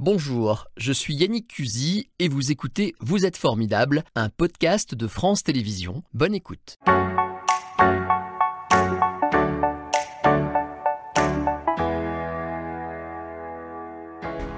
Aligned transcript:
Bonjour, 0.00 0.68
je 0.76 0.92
suis 0.92 1.12
Yannick 1.16 1.48
Cusy 1.48 2.08
et 2.20 2.28
vous 2.28 2.52
écoutez 2.52 2.94
Vous 3.00 3.26
êtes 3.26 3.36
formidable, 3.36 4.04
un 4.14 4.28
podcast 4.28 4.94
de 4.94 5.08
France 5.08 5.42
Télévisions. 5.42 6.04
Bonne 6.14 6.36
écoute. 6.36 6.78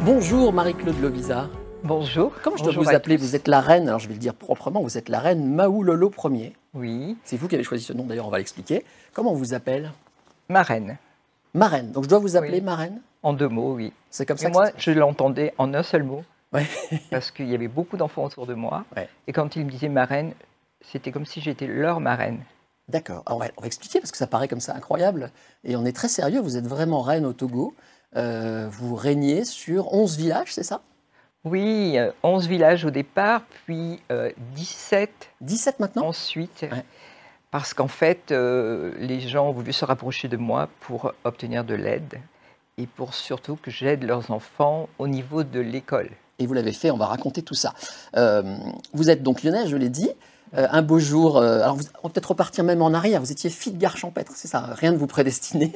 Bonjour 0.03 0.53
Marie-Claude 0.53 1.01
Lovisa. 1.01 1.49
Bonjour. 1.85 2.35
Comment 2.43 2.59
je 2.59 2.63
dois 2.65 2.73
Bonjour 2.75 2.85
vous 2.85 2.95
appeler. 2.95 3.17
Vous 3.17 3.35
êtes 3.35 3.49
la 3.49 3.63
reine, 3.63 3.89
alors 3.89 3.99
je 3.99 4.09
vais 4.09 4.13
le 4.13 4.21
dire 4.21 4.35
proprement, 4.35 4.83
vous 4.83 4.99
êtes 4.99 5.09
la 5.09 5.21
reine 5.21 5.55
Maoulolo 5.55 6.13
Ier. 6.25 6.55
Oui, 6.75 7.17
C'est 7.25 7.39
vous 7.39 7.49
qui 7.49 7.55
avez 7.55 7.65
choisi 7.65 7.83
ce 7.83 7.95
nom 7.95 8.05
d'ailleurs, 8.05 8.27
on 8.27 8.31
va 8.31 8.37
l'expliquer. 8.37 8.85
Comment 9.15 9.33
on 9.33 9.37
vous 9.37 9.55
appelle? 9.55 9.91
Marraine. 10.51 10.99
Marraine. 11.55 11.93
Donc 11.93 12.05
je 12.05 12.11
dois 12.11 12.19
vous 12.19 12.37
appeler 12.37 12.59
Oui. 12.59 12.61
Marraine 12.61 13.01
En 13.23 13.33
deux 13.33 13.49
mots, 13.49 13.75
oui. 13.75 13.93
C'est 14.11 14.27
comme 14.27 14.37
Et 14.37 14.41
ça 14.41 14.49
que 14.49 14.53
moi, 14.55 14.67
ça 14.67 14.73
je 14.79 14.91
l'entendais 14.93 15.53
en 15.59 15.75
un 15.75 15.83
seul 15.83 16.03
mot, 16.03 16.25
Ouais. 16.53 16.67
parce 17.11 17.31
qu'il 17.31 17.49
y 17.49 17.55
avait 17.55 17.69
beaucoup 17.69 17.97
d'enfants 17.97 18.25
autour 18.25 18.47
de 18.47 18.55
moi. 18.55 18.85
Ouais. 18.97 19.09
Et 19.27 19.33
quand 19.33 19.55
ils 19.57 19.65
me 19.65 19.71
disaient 19.71 19.89
marraine, 19.89 20.33
c'était 20.81 21.13
comme 21.13 21.27
si 21.27 21.41
j'étais 21.41 21.67
leur 21.67 22.01
marraine. 22.01 22.41
D'accord. 22.89 23.23
Alors, 23.27 23.39
on, 23.39 23.41
va, 23.45 23.51
on 23.57 23.61
va 23.61 23.67
expliquer 23.67 24.01
parce 24.01 24.11
que 24.11 24.19
ça 24.19 24.27
paraît 24.27 24.49
comme 24.49 24.61
ça 24.61 24.75
incroyable. 24.75 25.31
Et 25.63 25.77
on 25.77 25.85
est 25.85 25.93
très 25.95 26.09
sérieux. 26.09 26.41
Vous 26.41 26.57
êtes 26.57 26.67
vraiment 26.67 27.03
reine 27.03 27.25
au 27.25 27.33
Togo. 27.33 27.75
Euh, 28.17 28.69
vous 28.69 28.97
régnez 28.97 29.45
sur 29.45 29.93
11 29.95 30.17
villages, 30.17 30.53
c'est 30.53 30.65
ça? 30.65 30.81
Oui, 31.45 31.95
euh, 31.97 32.11
11 32.23 32.49
villages 32.49 32.85
au 32.85 32.91
départ, 32.91 33.43
puis 33.65 34.03
euh, 34.11 34.31
17 34.57 35.11
17 35.41 35.81
maintenant? 35.81 36.07
ensuite. 36.07 36.63
Ouais. 36.63 36.85
Parce 37.51 37.75
qu'en 37.75 37.89
fait, 37.89 38.31
euh, 38.33 38.93
les 38.99 39.21
gens 39.21 39.49
ont 39.49 39.53
voulu 39.53 39.73
se 39.73 39.85
rapprocher 39.85 40.29
de 40.29 40.37
moi 40.37 40.69
pour 40.81 41.13
obtenir 41.25 41.65
de 41.65 41.75
l'aide 41.75 42.21
et 42.81 42.87
pour 42.87 43.15
surtout 43.15 43.57
que 43.57 43.71
j'aide 43.71 44.05
leurs 44.05 44.31
enfants 44.31 44.89
au 44.99 45.07
niveau 45.07 45.45
de 45.45 45.61
l'école. 45.61 46.09
Et 46.39 46.47
vous 46.47 46.55
l'avez 46.55 46.73
fait, 46.73 46.91
on 46.91 46.97
va 46.97 47.07
raconter 47.07 47.43
tout 47.43 47.55
ça. 47.55 47.75
Euh, 48.17 48.57
vous 48.95 49.11
êtes 49.11 49.23
donc 49.23 49.43
lyonnais, 49.43 49.67
je 49.67 49.77
l'ai 49.77 49.91
dit. 49.91 50.11
Euh, 50.57 50.67
un 50.71 50.83
beau 50.83 50.99
jour, 50.99 51.37
euh, 51.37 51.61
alors 51.61 51.77
vous, 51.77 51.85
on 52.03 52.09
peut-être 52.09 52.31
repartir 52.31 52.65
même 52.65 52.81
en 52.83 52.93
arrière, 52.95 53.21
vous 53.21 53.31
étiez 53.31 53.51
fille 53.51 53.73
de 53.75 53.79
gare 53.79 53.97
champêtre, 53.97 54.33
c'est 54.35 54.49
ça, 54.49 54.61
rien 54.73 54.91
ne 54.93 54.97
vous 54.97 55.07
prédestinait. 55.07 55.73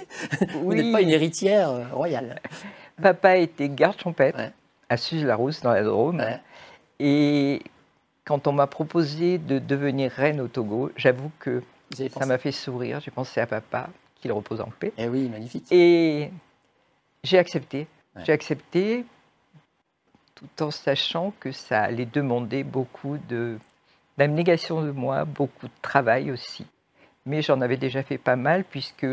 Vous 0.54 0.70
Oui. 0.70 0.76
n'êtes 0.76 0.92
pas 0.92 1.00
une 1.02 1.10
héritière 1.10 1.92
royale. 1.94 2.40
Papa 3.00 3.36
était 3.36 3.68
garde 3.68 4.00
champêtre 4.00 4.38
Ouais. 4.38 4.50
à 4.88 4.96
Suze-la-Rousse 4.96 5.60
dans 5.60 5.72
la 5.72 5.82
Drôme. 5.84 6.18
Ouais. 6.18 6.40
Et 6.98 7.62
quand 8.24 8.46
on 8.48 8.52
m'a 8.52 8.66
proposé 8.66 9.38
de 9.38 9.58
devenir 9.58 10.10
reine 10.10 10.40
au 10.40 10.48
Togo, 10.48 10.90
j'avoue 10.96 11.30
que 11.38 11.62
ça 12.18 12.26
m'a 12.26 12.38
fait 12.38 12.52
sourire. 12.52 13.00
J'ai 13.00 13.10
pensé 13.10 13.40
à 13.40 13.46
papa, 13.46 13.88
qu'il 14.20 14.32
repose 14.32 14.60
en 14.60 14.70
paix. 14.80 14.92
Eh 14.98 15.06
oui, 15.08 15.28
magnifique. 15.28 15.66
Et 15.70 16.30
j'ai 17.24 17.38
accepté. 17.38 17.88
Ouais. 18.14 18.22
J'ai 18.24 18.32
accepté 18.32 19.04
tout 20.34 20.62
en 20.62 20.70
sachant 20.70 21.32
que 21.40 21.52
ça 21.52 21.80
allait 21.80 22.06
demander 22.06 22.64
beaucoup 22.64 23.18
de 23.28 23.58
d'abnégation 24.16 24.82
de 24.82 24.92
moi, 24.92 25.24
beaucoup 25.24 25.66
de 25.66 25.72
travail 25.82 26.30
aussi. 26.30 26.66
Mais 27.26 27.42
j'en 27.42 27.60
avais 27.60 27.76
déjà 27.76 28.04
fait 28.04 28.18
pas 28.18 28.36
mal 28.36 28.64
puisque 28.64 29.06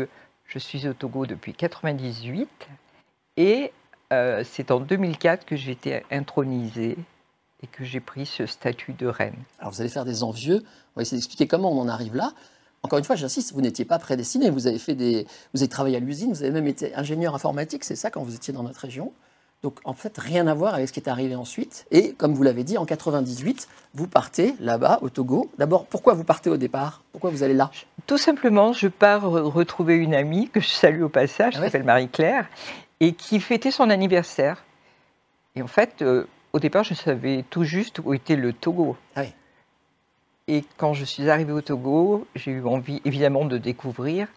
je 0.46 0.58
suis 0.58 0.86
au 0.86 0.92
Togo 0.92 1.26
depuis 1.26 1.54
98 1.54 2.68
et 3.36 3.72
euh, 4.12 4.44
c'est 4.44 4.70
en 4.70 4.78
2004 4.78 5.44
que 5.44 5.56
j'ai 5.56 5.72
été 5.72 6.04
intronisée 6.10 6.96
et 7.62 7.66
que 7.66 7.84
j'ai 7.84 8.00
pris 8.00 8.26
ce 8.26 8.46
statut 8.46 8.92
de 8.92 9.06
reine. 9.06 9.36
Alors 9.58 9.72
vous 9.72 9.80
allez 9.80 9.90
faire 9.90 10.04
des 10.04 10.22
envieux, 10.22 10.62
on 10.94 11.00
va 11.00 11.02
essayer 11.02 11.16
d'expliquer 11.16 11.48
comment 11.48 11.72
on 11.72 11.80
en 11.80 11.88
arrive 11.88 12.14
là. 12.14 12.32
Encore 12.84 12.98
une 12.98 13.04
fois, 13.04 13.14
j'insiste, 13.16 13.52
vous 13.52 13.60
n'étiez 13.60 13.84
pas 13.84 13.98
prédestiné, 13.98 14.50
vous 14.50 14.66
avez 14.66 14.78
fait 14.78 14.94
des, 14.94 15.26
vous 15.54 15.60
avez 15.62 15.68
travaillé 15.68 15.96
à 15.96 16.00
l'usine, 16.00 16.32
vous 16.32 16.42
avez 16.42 16.50
même 16.52 16.66
été 16.66 16.94
ingénieur 16.96 17.34
informatique, 17.34 17.84
c'est 17.84 17.94
ça 17.96 18.10
quand 18.10 18.22
vous 18.22 18.34
étiez 18.34 18.52
dans 18.52 18.64
notre 18.64 18.80
région. 18.80 19.12
Donc 19.62 19.78
en 19.84 19.92
fait, 19.92 20.18
rien 20.18 20.48
à 20.48 20.54
voir 20.54 20.74
avec 20.74 20.88
ce 20.88 20.92
qui 20.92 20.98
est 20.98 21.08
arrivé 21.08 21.36
ensuite. 21.36 21.86
Et 21.92 22.14
comme 22.14 22.34
vous 22.34 22.42
l'avez 22.42 22.64
dit, 22.64 22.76
en 22.78 22.84
98, 22.84 23.68
vous 23.94 24.08
partez 24.08 24.56
là-bas 24.58 24.98
au 25.02 25.08
Togo. 25.08 25.48
D'abord, 25.58 25.86
pourquoi 25.86 26.14
vous 26.14 26.24
partez 26.24 26.50
au 26.50 26.56
départ? 26.56 27.04
Pourquoi 27.12 27.30
vous 27.30 27.44
allez 27.44 27.54
là? 27.54 27.70
Tout 28.08 28.18
simplement, 28.18 28.72
je 28.72 28.88
pars 28.88 29.24
re- 29.24 29.42
retrouver 29.42 29.94
une 29.94 30.16
amie 30.16 30.48
que 30.48 30.58
je 30.58 30.66
salue 30.68 31.02
au 31.02 31.08
passage, 31.08 31.54
Ah 31.54 31.58
qui 31.60 31.64
s'appelle 31.66 31.84
Marie-Claire, 31.84 32.48
et 32.98 33.12
qui 33.12 33.38
fêtait 33.38 33.70
son 33.70 33.88
anniversaire. 33.90 34.64
Et 35.54 35.62
en 35.62 35.68
fait, 35.68 36.02
euh, 36.02 36.26
au 36.52 36.58
départ, 36.58 36.82
je 36.82 36.94
savais 36.94 37.44
tout 37.48 37.62
juste 37.62 38.00
où 38.04 38.12
était 38.14 38.34
le 38.34 38.52
Togo. 38.52 38.96
Ah 39.14 39.20
oui. 39.20 39.28
Et 40.52 40.64
quand 40.76 40.92
je 40.92 41.06
suis 41.06 41.30
arrivée 41.30 41.54
au 41.54 41.62
Togo, 41.62 42.26
j'ai 42.34 42.50
eu 42.50 42.66
envie 42.66 43.00
évidemment 43.06 43.46
de 43.46 43.56
découvrir. 43.56 44.28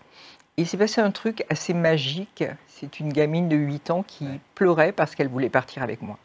Et 0.55 0.61
il 0.61 0.65
s'est 0.65 0.77
passé 0.77 1.01
un 1.01 1.11
truc 1.11 1.43
assez 1.49 1.73
magique. 1.73 2.45
C'est 2.69 3.01
une 3.01 3.11
gamine 3.11 3.49
de 3.49 3.57
8 3.57 3.91
ans 3.91 4.01
qui 4.01 4.25
pleurait 4.55 4.93
parce 4.93 5.13
qu'elle 5.13 5.27
voulait 5.27 5.49
partir 5.49 5.83
avec 5.83 6.01
moi. 6.01 6.17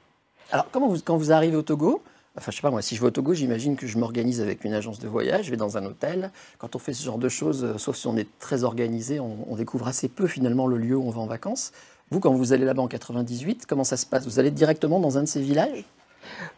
Alors, 0.52 0.68
comment 0.70 0.86
vous, 0.86 1.00
quand 1.04 1.16
vous 1.16 1.32
arrivez 1.32 1.56
au 1.56 1.62
Togo, 1.62 2.04
enfin, 2.38 2.52
je 2.52 2.56
sais 2.56 2.62
pas 2.62 2.70
moi, 2.70 2.82
si 2.82 2.94
je 2.94 3.00
vais 3.00 3.08
au 3.08 3.10
Togo, 3.10 3.34
j'imagine 3.34 3.74
que 3.74 3.88
je 3.88 3.98
m'organise 3.98 4.40
avec 4.40 4.62
une 4.62 4.74
agence 4.74 5.00
de 5.00 5.08
voyage, 5.08 5.46
je 5.46 5.50
vais 5.50 5.56
dans 5.56 5.76
un 5.76 5.84
hôtel. 5.84 6.30
Quand 6.58 6.76
on 6.76 6.78
fait 6.78 6.92
ce 6.92 7.02
genre 7.02 7.18
de 7.18 7.28
choses, 7.28 7.64
euh, 7.64 7.76
sauf 7.76 7.96
si 7.96 8.06
on 8.06 8.16
est 8.16 8.28
très 8.38 8.62
organisé, 8.62 9.18
on, 9.18 9.38
on 9.48 9.56
découvre 9.56 9.88
assez 9.88 10.08
peu 10.08 10.28
finalement 10.28 10.68
le 10.68 10.78
lieu 10.78 10.94
où 10.94 11.02
on 11.02 11.10
va 11.10 11.20
en 11.20 11.26
vacances. 11.26 11.72
Vous, 12.12 12.20
quand 12.20 12.32
vous 12.32 12.52
allez 12.52 12.64
là-bas 12.64 12.82
en 12.82 12.88
98, 12.88 13.66
comment 13.66 13.82
ça 13.82 13.96
se 13.96 14.06
passe? 14.06 14.24
Vous 14.24 14.38
allez 14.38 14.52
directement 14.52 15.00
dans 15.00 15.18
un 15.18 15.22
de 15.22 15.28
ces 15.28 15.40
villages? 15.40 15.84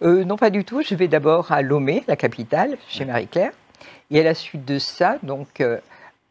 Euh, 0.02 0.24
non, 0.24 0.36
pas 0.36 0.50
du 0.50 0.64
tout. 0.64 0.82
Je 0.82 0.94
vais 0.94 1.08
d'abord 1.08 1.52
à 1.52 1.62
Lomé, 1.62 2.04
la 2.08 2.16
capitale, 2.16 2.76
chez 2.88 3.04
Marie-Claire. 3.04 3.52
Et 4.10 4.20
à 4.20 4.22
la 4.22 4.34
suite 4.34 4.64
de 4.64 4.78
ça, 4.78 5.18
donc, 5.22 5.60
euh, 5.60 5.78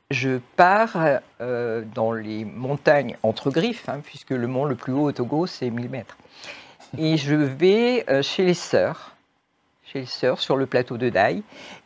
je 0.10 0.40
pars 0.56 0.98
euh, 1.40 1.84
dans 1.96 2.12
les 2.12 2.46
montagnes 2.46 3.18
entre 3.24 3.50
griffes, 3.50 3.90
hein, 3.90 4.02
puisque 4.04 4.32
le 4.32 4.48
mont 4.48 4.66
le 4.66 4.76
plus 4.76 4.94
haut 4.94 5.06
au 5.06 5.12
Togo, 5.12 5.48
c'est 5.48 5.70
1000 5.70 5.90
mètres. 5.90 6.18
Et 6.98 7.18
je 7.18 7.36
vais 7.36 8.06
chez 8.22 8.44
les 8.44 8.54
sœurs, 8.54 9.16
chez 9.86 10.02
les 10.02 10.06
sœurs, 10.06 10.42
sur 10.42 10.58
le 10.58 10.66
plateau 10.66 10.98
de 10.98 11.08
Daï. 11.10 11.42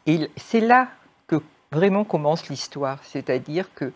Et 0.07 0.31
c'est 0.35 0.61
là 0.61 0.88
que 1.28 1.35
vraiment 1.72 2.03
commence 2.03 2.50
l'histoire. 2.50 2.97
C'est-à-dire 3.03 3.69
que 3.75 3.94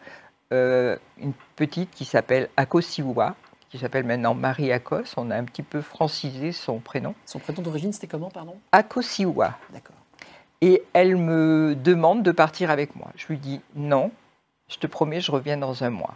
une 0.51 1.33
petite 1.55 1.89
qui 1.89 2.05
s'appelle 2.05 2.49
Akosiwa, 2.57 3.35
qui 3.69 3.77
s'appelle 3.77 4.03
maintenant 4.03 4.33
Marie 4.33 4.71
Akos, 4.71 5.13
on 5.17 5.29
a 5.31 5.35
un 5.35 5.43
petit 5.43 5.63
peu 5.63 5.81
francisé 5.81 6.51
son 6.51 6.79
prénom. 6.79 7.13
Son 7.25 7.39
prénom 7.39 7.61
d'origine, 7.61 7.93
c'était 7.93 8.07
comment, 8.07 8.29
pardon? 8.29 8.57
Akosiwa. 8.71 9.57
D'accord. 9.71 9.95
Et 10.61 10.83
elle 10.93 11.15
me 11.15 11.75
demande 11.75 12.23
de 12.23 12.31
partir 12.31 12.71
avec 12.71 12.95
moi. 12.95 13.07
Je 13.15 13.27
lui 13.27 13.37
dis 13.37 13.61
non, 13.75 14.11
je 14.67 14.77
te 14.77 14.87
promets, 14.87 15.21
je 15.21 15.31
reviens 15.31 15.57
dans 15.57 15.83
un 15.83 15.89
mois. 15.89 16.15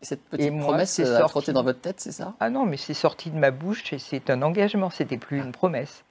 Et 0.00 0.04
cette 0.04 0.22
petite 0.24 0.46
Et 0.46 0.50
moi, 0.50 0.68
promesse 0.68 0.92
c'est 0.92 1.06
euh, 1.06 1.24
a 1.24 1.28
sorti. 1.28 1.52
dans 1.52 1.64
votre 1.64 1.80
tête, 1.80 2.00
c'est 2.00 2.12
ça? 2.12 2.34
Ah 2.38 2.50
non, 2.50 2.66
mais 2.66 2.76
c'est 2.76 2.94
sorti 2.94 3.30
de 3.30 3.38
ma 3.38 3.50
bouche 3.50 3.92
et 3.92 3.98
c'est 3.98 4.30
un 4.30 4.42
engagement, 4.42 4.90
c'était 4.90 5.18
plus 5.18 5.38
une 5.38 5.50
promesse. 5.52 6.04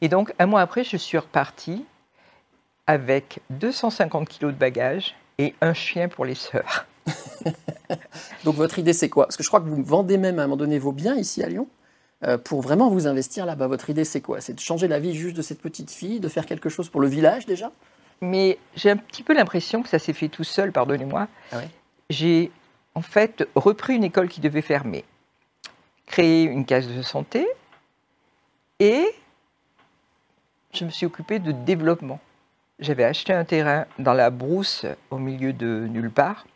Et 0.00 0.08
donc, 0.08 0.32
un 0.38 0.46
mois 0.46 0.62
après, 0.62 0.84
je 0.84 0.96
suis 0.96 1.18
repartie 1.18 1.84
avec 2.86 3.40
250 3.50 4.28
kilos 4.28 4.54
de 4.54 4.58
bagages 4.58 5.14
et 5.38 5.54
un 5.60 5.74
chien 5.74 6.08
pour 6.08 6.24
les 6.24 6.34
sœurs. 6.34 6.86
Donc 8.44 8.56
votre 8.56 8.78
idée, 8.78 8.92
c'est 8.92 9.08
quoi? 9.08 9.24
Parce 9.26 9.36
que 9.36 9.42
je 9.42 9.48
crois 9.48 9.60
que 9.60 9.68
vous 9.68 9.82
vendez 9.82 10.18
même 10.18 10.38
à 10.38 10.42
un 10.42 10.46
moment 10.46 10.56
donné 10.56 10.78
vos 10.78 10.92
biens 10.92 11.16
ici 11.16 11.42
à 11.42 11.48
Lyon 11.48 11.68
euh, 12.24 12.38
pour 12.38 12.60
vraiment 12.60 12.88
vous 12.90 13.06
investir 13.06 13.46
là-bas. 13.46 13.66
Votre 13.66 13.90
idée, 13.90 14.04
c'est 14.04 14.20
quoi? 14.20 14.40
C'est 14.40 14.54
de 14.54 14.60
changer 14.60 14.88
la 14.88 14.98
vie 14.98 15.14
juste 15.14 15.36
de 15.36 15.42
cette 15.42 15.60
petite 15.60 15.90
fille, 15.90 16.20
de 16.20 16.28
faire 16.28 16.46
quelque 16.46 16.68
chose 16.68 16.88
pour 16.88 17.00
le 17.00 17.08
village 17.08 17.46
déjà? 17.46 17.72
Mais 18.20 18.58
j'ai 18.74 18.90
un 18.90 18.96
petit 18.96 19.22
peu 19.22 19.34
l'impression 19.34 19.82
que 19.82 19.88
ça 19.88 19.98
s'est 19.98 20.12
fait 20.12 20.28
tout 20.28 20.44
seul, 20.44 20.72
pardonnez-moi. 20.72 21.28
Ah 21.52 21.58
ouais 21.58 21.68
J'ai 22.08 22.50
en 22.94 23.02
fait 23.02 23.46
repris 23.54 23.94
une 23.94 24.04
école 24.04 24.28
qui 24.28 24.40
devait 24.40 24.62
fermer, 24.62 25.04
créé 26.06 26.44
une 26.44 26.64
case 26.64 26.88
de 26.88 27.02
santé 27.02 27.46
et 28.78 29.06
je 30.72 30.84
me 30.84 30.90
suis 30.90 31.06
occupée 31.06 31.38
de 31.38 31.52
développement. 31.52 32.20
J'avais 32.78 33.04
acheté 33.04 33.32
un 33.32 33.44
terrain 33.44 33.86
dans 33.98 34.12
la 34.12 34.30
brousse 34.30 34.84
au 35.10 35.18
milieu 35.18 35.52
de 35.52 35.86
nulle 35.88 36.10
part. 36.10 36.46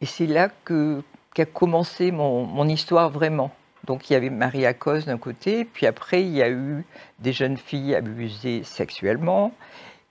Et 0.00 0.06
c'est 0.06 0.26
là 0.26 0.48
que- 0.64 1.02
qu'a 1.34 1.44
commencé 1.44 2.10
mon, 2.10 2.44
mon 2.44 2.68
histoire 2.68 3.10
vraiment. 3.10 3.50
Donc 3.84 4.10
il 4.10 4.12
y 4.12 4.16
avait 4.16 4.30
Marie 4.30 4.64
Cause 4.78 5.06
d'un 5.06 5.18
côté, 5.18 5.64
puis 5.64 5.86
après 5.86 6.22
il 6.22 6.30
y 6.30 6.42
a 6.42 6.50
eu 6.50 6.84
des 7.18 7.32
jeunes 7.32 7.56
filles 7.56 7.94
abusées 7.94 8.62
sexuellement, 8.64 9.52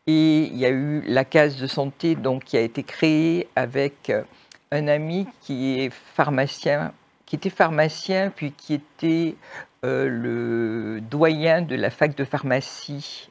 et 0.08 0.44
il 0.44 0.56
y 0.56 0.66
a 0.66 0.70
eu 0.70 1.02
la 1.06 1.26
case 1.26 1.58
de 1.58 1.68
santé 1.68 2.16
donc, 2.16 2.46
qui 2.46 2.58
a 2.58 2.62
été 2.62 2.82
créée 2.84 3.48
avec 3.56 4.10
euh, 4.10 4.24
un 4.72 4.88
ami 4.88 5.28
qui 5.42 5.82
est 5.82 5.90
pharmacien, 5.90 6.94
qui 7.26 7.36
était 7.36 7.50
pharmacien, 7.50 8.32
puis 8.34 8.54
qui 8.54 8.74
était 8.76 9.36
euh, 9.84 10.08
le 10.10 11.02
doyen 11.02 11.62
de 11.62 11.76
la 11.76 11.90
fac 11.90 12.16
de 12.16 12.24
pharmacie 12.24 13.30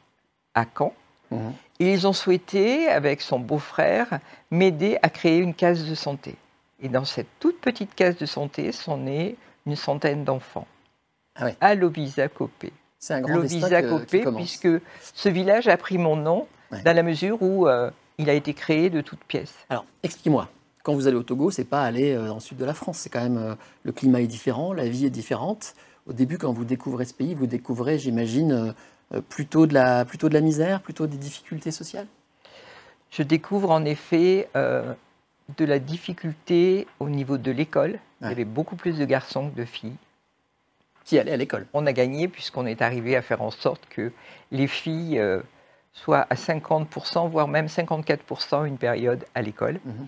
à 0.55 0.65
Caen. 0.77 0.93
Et 1.81 1.93
ils 1.93 2.07
ont 2.07 2.13
souhaité, 2.13 2.89
avec 2.89 3.21
son 3.21 3.41
beau-frère, 3.41 4.21
m'aider 4.51 4.97
à 5.03 5.09
créer 5.09 5.39
une 5.39 5.55
case 5.55 5.89
de 5.89 5.95
santé. 5.95 6.37
Et 6.81 6.89
dans 6.89 7.05
cette 7.05 7.29
toute 7.41 7.61
petite 7.61 7.95
case 7.95 8.17
de 8.19 8.27
santé 8.27 8.73
sont 8.73 8.99
nés 8.99 9.37
une 9.67 9.77
centaine 9.77 10.25
d'enfants. 10.25 10.67
Ah 11.35 11.47
ouais. 11.47 11.57
À 11.61 11.75
Lobisa-Copé. 11.75 12.73
C'est 12.99 13.15
un 13.15 13.21
grand 13.21 13.37
Lobisa-Copé, 13.37 14.23
commence. 14.23 14.41
puisque 14.41 14.69
ce 15.15 15.29
village 15.29 15.69
a 15.69 15.77
pris 15.77 15.99
mon 15.99 16.17
nom 16.17 16.47
Ouais. 16.73 16.83
dans 16.83 16.97
la 16.97 17.05
mesure 17.05 17.41
où 17.43 17.69
euh, 17.69 17.93
il 18.19 18.29
a 18.29 18.33
été 18.33 18.53
créé 18.53 18.91
de 18.91 19.01
toutes 19.01 19.23
pièces. 19.23 19.55
Alors, 19.69 19.85
expliquez-moi, 20.03 20.49
quand 20.83 20.95
vous 20.95 21.07
allez 21.07 21.17
au 21.17 21.23
Togo, 21.23 21.53
c'est 21.53 21.65
pas 21.65 21.83
aller 21.83 22.13
euh, 22.13 22.27
dans 22.27 22.35
le 22.35 22.41
sud 22.41 22.57
de 22.59 22.65
la 22.65 22.75
France. 22.75 22.99
C'est 22.99 23.09
quand 23.09 23.23
même 23.23 23.39
euh, 23.39 23.55
le 23.85 23.93
climat 23.93 24.21
est 24.21 24.27
différent, 24.27 24.73
la 24.73 24.89
vie 24.89 25.07
est 25.07 25.11
différente. 25.11 25.75
Au 26.09 26.13
début, 26.13 26.39
quand 26.39 26.53
vous 26.53 26.65
découvrez 26.65 27.05
ce 27.05 27.15
pays, 27.15 27.35
vous 27.37 27.47
découvrez, 27.47 28.01
j'imagine, 28.01 28.75
euh, 29.13 29.21
plutôt 29.29 29.67
de 29.69 29.75
la 29.75 30.05
plutôt 30.05 30.29
de 30.29 30.35
la 30.35 30.41
misère, 30.41 30.81
plutôt 30.83 31.07
des 31.07 31.17
difficultés 31.17 31.71
sociales? 31.71 32.09
Je 33.11 33.23
découvre 33.23 33.71
en 33.71 33.85
effet 33.85 34.49
euh, 34.57 34.93
de 35.57 35.65
la 35.65 35.79
difficulté 35.79 36.87
au 37.01 37.09
niveau 37.09 37.39
de 37.39 37.51
l'école. 37.51 37.99
Il 38.21 38.29
y 38.29 38.31
avait 38.31 38.45
beaucoup 38.45 38.77
plus 38.77 38.99
de 38.99 39.05
garçons 39.05 39.51
que 39.51 39.57
de 39.57 39.65
filles. 39.65 39.97
Qui 41.05 41.19
allaient 41.19 41.33
à 41.33 41.37
l'école. 41.37 41.67
On 41.73 41.87
a 41.87 41.93
gagné 41.93 42.27
puisqu'on 42.27 42.67
est 42.67 42.83
arrivé 42.83 43.15
à 43.15 43.23
faire 43.23 43.43
en 43.43 43.53
sorte 43.53 43.87
que 43.89 44.13
les 44.51 44.67
filles 44.67 45.21
euh, 45.21 45.41
soient 45.93 46.27
à 46.31 46.35
50%, 46.35 47.29
voire 47.29 47.47
même 47.47 47.67
54% 47.67 48.67
une 48.67 48.77
période 48.77 49.25
à 49.35 49.43
l'école. 49.43 49.79
Mhm. 49.85 50.07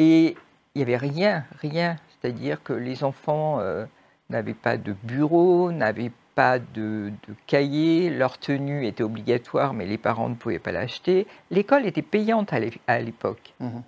Et 0.00 0.36
il 0.74 0.78
n'y 0.78 0.82
avait 0.82 0.96
rien, 0.96 1.44
rien. 1.60 1.96
C'est-à-dire 2.08 2.62
que 2.62 2.72
les 2.72 3.04
enfants 3.04 3.60
euh, 3.60 3.86
n'avaient 4.30 4.54
pas 4.54 4.76
de 4.76 4.94
bureau, 5.04 5.70
n'avaient 5.70 6.12
pas 6.34 6.58
de, 6.58 7.12
de 7.28 7.34
cahier, 7.46 8.10
leur 8.10 8.38
tenue 8.38 8.86
était 8.86 9.02
obligatoire, 9.02 9.74
mais 9.74 9.86
les 9.86 9.98
parents 9.98 10.28
ne 10.28 10.34
pouvaient 10.34 10.58
pas 10.58 10.72
l'acheter. 10.72 11.26
L'école 11.50 11.86
était 11.86 12.02
payante 12.02 12.52
à 12.52 12.98
l'époque. 13.00 13.54
Mhm. 13.60 13.82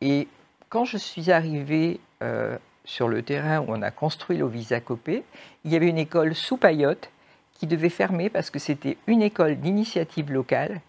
Et 0.00 0.28
quand 0.68 0.84
je 0.84 0.96
suis 0.96 1.30
arrivée 1.30 2.00
euh, 2.22 2.56
sur 2.84 3.08
le 3.08 3.22
terrain 3.22 3.60
où 3.60 3.66
on 3.68 3.82
a 3.82 3.90
construit 3.90 4.38
l'Ovisa 4.38 4.80
Copé, 4.80 5.24
il 5.64 5.72
y 5.72 5.76
avait 5.76 5.88
une 5.88 5.98
école 5.98 6.34
sous 6.34 6.56
Payotte 6.56 7.10
qui 7.54 7.66
devait 7.66 7.88
fermer 7.88 8.30
parce 8.30 8.50
que 8.50 8.58
c'était 8.58 8.96
une 9.06 9.22
école 9.22 9.56
d'initiative 9.56 10.30
locale 10.32 10.80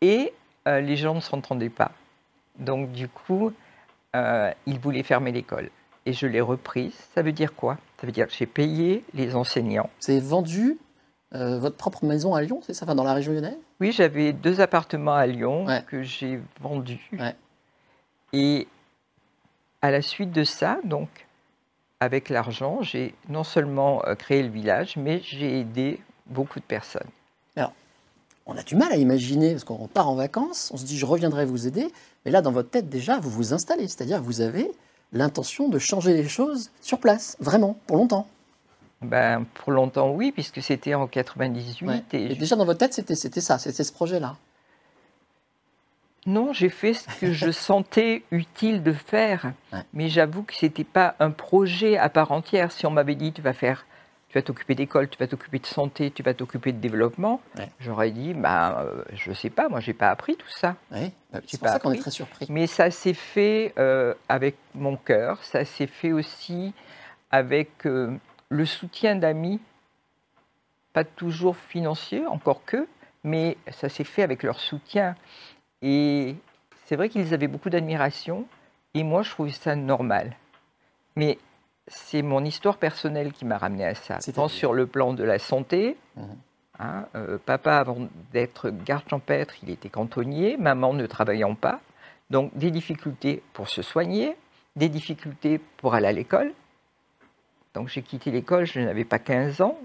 et 0.00 0.32
euh, 0.68 0.80
les 0.80 0.96
gens 0.96 1.14
ne 1.14 1.20
s'entendaient 1.20 1.70
pas. 1.70 1.92
Donc 2.58 2.92
du 2.92 3.08
coup, 3.08 3.52
euh, 4.14 4.52
ils 4.66 4.78
voulaient 4.78 5.02
fermer 5.02 5.32
l'école. 5.32 5.70
Et 6.06 6.12
je 6.12 6.26
l'ai 6.26 6.40
reprise. 6.40 6.94
Ça 7.14 7.22
veut 7.22 7.32
dire 7.32 7.54
quoi? 7.54 7.76
Ça 8.00 8.06
veut 8.06 8.12
dire 8.12 8.26
que 8.26 8.32
j'ai 8.34 8.46
payé 8.46 9.04
les 9.14 9.34
enseignants. 9.36 9.88
Vous 10.02 10.10
avez 10.10 10.20
vendu 10.20 10.78
euh, 11.34 11.58
votre 11.58 11.76
propre 11.76 12.04
maison 12.04 12.34
à 12.34 12.42
Lyon, 12.42 12.60
c'est 12.62 12.74
ça, 12.74 12.84
enfin, 12.84 12.94
dans 12.94 13.04
la 13.04 13.14
région 13.14 13.32
lyonnaise? 13.32 13.58
Oui, 13.80 13.92
j'avais 13.92 14.32
deux 14.32 14.60
appartements 14.60 15.14
à 15.14 15.26
Lyon 15.26 15.66
Ouais. 15.66 15.82
que 15.86 16.02
j'ai 16.02 16.40
vendus. 16.60 17.08
Ouais. 17.12 17.34
Et 18.32 18.68
à 19.82 19.90
la 19.90 20.02
suite 20.02 20.30
de 20.32 20.44
ça, 20.44 20.78
donc, 20.84 21.08
avec 22.00 22.28
l'argent, 22.28 22.82
j'ai 22.82 23.14
non 23.28 23.44
seulement 23.44 24.02
euh, 24.06 24.14
créé 24.14 24.42
le 24.42 24.48
village, 24.48 24.96
mais 24.96 25.20
j'ai 25.24 25.60
aidé 25.60 26.00
beaucoup 26.26 26.58
de 26.60 26.64
personnes. 26.64 27.08
On 28.46 28.56
a 28.56 28.62
du 28.64 28.74
mal 28.74 28.90
à 28.90 28.96
imaginer, 28.96 29.52
parce 29.52 29.62
qu'on 29.62 29.86
part 29.86 30.08
en 30.08 30.16
vacances, 30.16 30.70
on 30.74 30.76
se 30.76 30.84
dit 30.84 30.98
je 30.98 31.06
reviendrai 31.06 31.44
vous 31.44 31.68
aider, 31.68 31.92
mais 32.24 32.32
là 32.32 32.42
dans 32.42 32.50
votre 32.50 32.68
tête 32.70 32.88
déjà, 32.88 33.20
vous 33.20 33.30
vous 33.30 33.52
installez, 33.52 33.86
c'est-à-dire 33.86 34.20
vous 34.20 34.40
avez 34.40 34.68
l'intention 35.12 35.68
de 35.68 35.78
changer 35.78 36.14
les 36.14 36.26
choses 36.26 36.70
sur 36.80 36.98
place, 36.98 37.36
vraiment, 37.38 37.76
pour 37.86 37.96
longtemps. 37.98 38.26
Ben, 39.02 39.44
pour 39.54 39.70
longtemps, 39.70 40.10
oui, 40.10 40.32
puisque 40.32 40.62
c'était 40.62 40.94
en 40.94 41.06
98. 41.06 41.86
Ouais. 41.86 42.02
Et 42.12 42.24
Et 42.24 42.34
je- 42.34 42.40
déjà 42.40 42.56
dans 42.56 42.64
votre 42.64 42.78
tête, 42.80 42.92
c'était 42.94 43.14
c'était 43.14 43.42
ça, 43.42 43.58
c'était 43.58 43.84
ce 43.84 43.92
projet-là. 43.92 44.36
Non, 46.26 46.52
j'ai 46.52 46.68
fait 46.68 46.94
ce 46.94 47.08
que 47.20 47.32
je 47.32 47.50
sentais 47.50 48.22
utile 48.30 48.82
de 48.82 48.92
faire. 48.92 49.52
Ouais. 49.72 49.80
Mais 49.94 50.08
j'avoue 50.08 50.42
que 50.42 50.54
ce 50.54 50.66
n'était 50.66 50.84
pas 50.84 51.14
un 51.18 51.30
projet 51.30 51.96
à 51.96 52.08
part 52.08 52.32
entière. 52.32 52.72
Si 52.72 52.84
on 52.86 52.90
m'avait 52.90 53.14
dit, 53.14 53.32
tu 53.32 53.40
vas 53.42 53.52
faire, 53.54 53.86
tu 54.28 54.36
vas 54.38 54.42
t'occuper 54.42 54.74
d'école, 54.74 55.08
tu 55.08 55.18
vas 55.18 55.26
t'occuper 55.26 55.58
de 55.58 55.66
santé, 55.66 56.10
tu 56.10 56.22
vas 56.22 56.34
t'occuper 56.34 56.72
de 56.72 56.78
développement, 56.78 57.40
Ouais. 57.58 57.68
j'aurais 57.80 58.10
dit, 58.10 58.34
bah, 58.34 58.80
euh, 58.82 59.02
je 59.14 59.30
ne 59.30 59.34
sais 59.34 59.50
pas, 59.50 59.68
moi, 59.68 59.80
j'ai 59.80 59.94
pas 59.94 60.10
appris 60.10 60.36
tout 60.36 60.48
ça. 60.50 60.76
Oui, 60.92 61.10
bah, 61.32 61.40
c'est 61.46 61.58
pour 61.58 61.68
ça 61.68 61.78
qu'on 61.80 61.90
est 61.92 61.98
très 61.98 62.10
surpris. 62.12 62.46
Mais 62.48 62.66
ça 62.66 62.90
s'est 62.90 63.14
fait 63.14 63.72
euh, 63.78 64.14
avec 64.28 64.56
mon 64.74 64.96
cœur, 64.96 65.42
ça 65.42 65.64
s'est 65.64 65.86
fait 65.88 66.12
aussi 66.12 66.72
avec 67.32 67.86
euh, 67.86 68.14
le 68.50 68.66
soutien 68.66 69.16
d'amis, 69.16 69.60
pas 70.92 71.04
toujours 71.04 71.56
financier, 71.56 72.26
encore 72.26 72.64
que, 72.64 72.86
mais 73.24 73.56
ça 73.70 73.88
s'est 73.88 74.04
fait 74.04 74.22
avec 74.22 74.42
leur 74.42 74.60
soutien. 74.60 75.14
Et 75.82 76.36
c'est 76.86 76.96
vrai 76.96 77.08
qu'ils 77.08 77.32
avaient 77.34 77.48
beaucoup 77.48 77.70
d'admiration, 77.70 78.46
et 78.94 79.02
moi 79.02 79.22
je 79.22 79.30
trouvais 79.30 79.52
ça 79.52 79.76
normal. 79.76 80.36
Mais 81.16 81.38
c'est 81.86 82.22
mon 82.22 82.44
histoire 82.44 82.78
personnelle 82.78 83.32
qui 83.32 83.44
m'a 83.44 83.58
ramené 83.58 83.84
à 83.84 83.94
ça, 83.94 84.18
tant 84.34 84.48
sur 84.48 84.72
le 84.72 84.86
plan 84.86 85.12
de 85.12 85.24
la 85.24 85.38
santé. 85.38 85.96
Mhm. 86.16 86.24
hein, 86.78 87.06
euh, 87.14 87.38
papa, 87.44 87.76
avant 87.76 88.08
d'être 88.32 88.70
garde 88.70 89.08
champêtre, 89.08 89.54
il 89.62 89.70
était 89.70 89.88
cantonnier, 89.88 90.56
maman 90.56 90.92
ne 90.92 91.06
travaillant 91.06 91.54
pas. 91.54 91.80
Donc 92.30 92.56
des 92.56 92.70
difficultés 92.70 93.42
pour 93.52 93.68
se 93.68 93.82
soigner, 93.82 94.36
des 94.76 94.88
difficultés 94.88 95.58
pour 95.78 95.94
aller 95.94 96.06
à 96.06 96.12
l'école. 96.12 96.52
Donc 97.74 97.88
j'ai 97.88 98.02
quitté 98.02 98.30
l'école, 98.30 98.66
je 98.66 98.80
n'avais 98.80 99.04
pas 99.04 99.18
15 99.18 99.60
ans. 99.60 99.78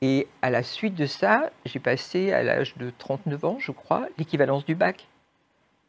Et 0.00 0.26
à 0.42 0.50
la 0.50 0.62
suite 0.62 0.94
de 0.94 1.06
ça, 1.06 1.50
j'ai 1.64 1.78
passé 1.78 2.32
à 2.32 2.42
l'âge 2.42 2.76
de 2.76 2.90
39 2.98 3.44
ans, 3.44 3.56
je 3.58 3.72
crois, 3.72 4.06
l'équivalence 4.18 4.64
du 4.64 4.74
bac. 4.74 5.06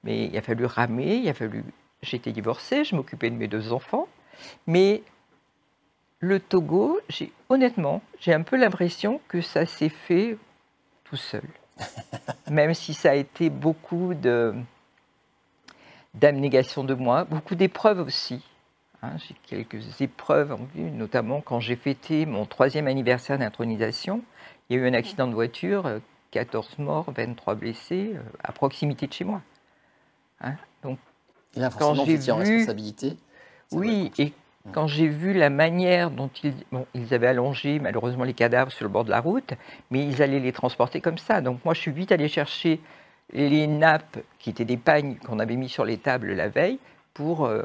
Mais 0.05 0.25
il 0.25 0.37
a 0.37 0.41
fallu 0.41 0.65
ramer, 0.65 1.17
il 1.17 1.29
a 1.29 1.33
fallu... 1.33 1.63
J'étais 2.01 2.31
divorcée, 2.31 2.83
je 2.83 2.95
m'occupais 2.95 3.29
de 3.29 3.35
mes 3.35 3.47
deux 3.47 3.73
enfants. 3.73 4.07
Mais 4.67 5.01
le 6.19 6.39
Togo, 6.39 6.99
j'ai 7.09 7.31
honnêtement, 7.49 8.01
j'ai 8.19 8.33
un 8.33 8.43
peu 8.43 8.55
l'impression 8.55 9.19
que 9.27 9.41
ça 9.41 9.65
s'est 9.65 9.89
fait 9.89 10.37
tout 11.03 11.15
seul. 11.15 11.43
Même 12.49 12.73
si 12.73 12.93
ça 12.93 13.11
a 13.11 13.15
été 13.15 13.49
beaucoup 13.49 14.13
de 14.13 14.53
d'abnégation 16.13 16.85
de 16.85 16.93
moi, 16.93 17.25
beaucoup 17.25 17.55
d'épreuves 17.55 17.99
aussi. 17.99 18.41
Hein, 19.01 19.17
j'ai 19.17 19.35
quelques 19.45 20.01
épreuves 20.01 20.53
en 20.53 20.63
vue, 20.73 20.89
notamment 20.89 21.41
quand 21.41 21.59
j'ai 21.59 21.75
fêté 21.75 22.25
mon 22.25 22.45
troisième 22.45 22.87
anniversaire 22.87 23.37
d'intronisation. 23.37 24.23
Il 24.69 24.77
y 24.77 24.79
a 24.79 24.83
eu 24.83 24.87
un 24.87 24.93
accident 24.93 25.27
de 25.27 25.33
voiture, 25.33 25.85
euh, 25.85 25.99
14 26.31 26.79
morts, 26.79 27.11
23 27.15 27.55
blessés, 27.55 28.13
euh, 28.15 28.21
à 28.43 28.53
proximité 28.53 29.07
de 29.07 29.13
chez 29.13 29.25
moi. 29.25 29.41
Hein, 30.41 30.55
donc 30.83 30.97
Et 31.55 31.59
là, 31.59 31.69
forcément, 31.69 32.03
vous 32.03 32.11
j'ai 32.11 32.17
vu- 32.17 32.31
responsabilité. 32.31 33.17
Oui, 33.71 34.11
et 34.19 34.33
quand 34.71 34.87
j'ai 34.87 35.07
vu 35.07 35.33
la 35.33 35.49
manière 35.49 36.11
dont 36.11 36.29
ils, 36.43 36.53
bon, 36.71 36.85
ils 36.93 37.13
avaient 37.13 37.27
allongé 37.27 37.79
malheureusement 37.79 38.23
les 38.23 38.33
cadavres 38.33 38.71
sur 38.71 38.85
le 38.85 38.89
bord 38.89 39.03
de 39.05 39.09
la 39.11 39.19
route, 39.21 39.53
mais 39.91 40.05
ils 40.05 40.21
allaient 40.21 40.39
les 40.39 40.51
transporter 40.51 41.01
comme 41.01 41.17
ça. 41.17 41.41
Donc 41.41 41.63
moi, 41.65 41.73
je 41.73 41.81
suis 41.81 41.91
vite 41.91 42.11
allé 42.11 42.27
chercher 42.27 42.79
les 43.33 43.67
nappes 43.67 44.19
qui 44.39 44.49
étaient 44.49 44.65
des 44.65 44.77
pagnes 44.77 45.15
qu'on 45.15 45.39
avait 45.39 45.55
mis 45.55 45.69
sur 45.69 45.85
les 45.85 45.97
tables 45.97 46.33
la 46.33 46.47
veille 46.47 46.79
pour 47.13 47.45
euh, 47.45 47.63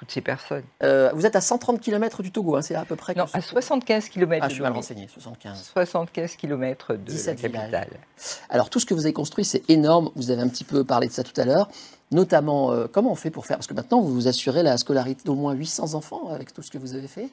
toutes 0.00 0.10
ces 0.10 0.22
personnes. 0.22 0.62
Euh, 0.82 1.10
vous 1.14 1.26
êtes 1.26 1.36
à 1.36 1.42
130 1.42 1.78
km 1.78 2.22
du 2.22 2.32
Togo, 2.32 2.56
hein, 2.56 2.62
c'est 2.62 2.74
à 2.74 2.86
peu 2.86 2.96
près. 2.96 3.14
Non, 3.14 3.26
à 3.34 3.40
75 3.42 4.08
km 4.08 4.42
Ah, 4.42 4.48
je 4.48 4.54
suis 4.54 4.62
mal 4.62 4.72
renseigné, 4.72 5.06
75. 5.06 5.70
75 5.74 6.36
km 6.36 6.94
de 6.94 6.98
la 6.98 7.04
17 7.04 7.36
villages. 7.38 7.52
capitale. 7.70 7.88
Alors, 8.48 8.70
tout 8.70 8.80
ce 8.80 8.86
que 8.86 8.94
vous 8.94 9.04
avez 9.04 9.12
construit, 9.12 9.44
c'est 9.44 9.68
énorme. 9.68 10.10
Vous 10.16 10.30
avez 10.30 10.40
un 10.40 10.48
petit 10.48 10.64
peu 10.64 10.84
parlé 10.84 11.06
de 11.06 11.12
ça 11.12 11.22
tout 11.22 11.38
à 11.38 11.44
l'heure. 11.44 11.68
Notamment, 12.12 12.72
euh, 12.72 12.86
comment 12.90 13.12
on 13.12 13.14
fait 13.14 13.30
pour 13.30 13.44
faire? 13.44 13.58
Parce 13.58 13.66
que 13.66 13.74
maintenant, 13.74 14.00
vous 14.00 14.12
vous 14.14 14.26
assurez 14.26 14.62
la 14.62 14.78
scolarité 14.78 15.22
d'au 15.26 15.34
moins 15.34 15.52
800 15.52 15.92
enfants 15.94 16.30
avec 16.30 16.54
tout 16.54 16.62
ce 16.62 16.70
que 16.70 16.78
vous 16.78 16.94
avez 16.94 17.06
fait. 17.06 17.28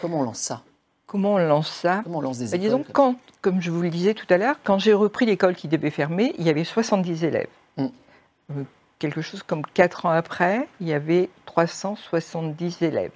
Comment 0.00 0.20
on 0.20 0.22
lance 0.22 0.38
ça? 0.38 0.62
Comment 1.06 1.34
on 1.34 1.38
lance 1.38 1.70
ça? 1.70 2.00
Comment 2.02 2.18
on 2.18 2.22
lance 2.22 2.38
des 2.38 2.46
Bah, 2.46 2.56
écoles 2.56 2.60
disons, 2.60 2.82
comme- 2.82 2.92
quand, 2.92 3.16
comme 3.42 3.60
je 3.60 3.70
vous 3.70 3.82
le 3.82 3.90
disais 3.90 4.14
tout 4.14 4.26
à 4.30 4.38
l'heure, 4.38 4.56
quand 4.64 4.78
j'ai 4.78 4.94
repris 4.94 5.26
l'école 5.26 5.54
qui 5.54 5.68
devait 5.68 5.90
fermer, 5.90 6.34
il 6.38 6.46
y 6.46 6.50
avait 6.50 6.64
70 6.64 7.22
élèves. 7.24 7.46
Mm. 7.76 7.86
Quelque 8.98 9.20
chose 9.20 9.42
comme 9.42 9.62
4 9.62 10.06
ans 10.06 10.10
après, 10.10 10.68
il 10.80 10.88
y 10.88 10.92
avait 10.92 11.28
370 11.44 12.82
élèves. 12.82 13.12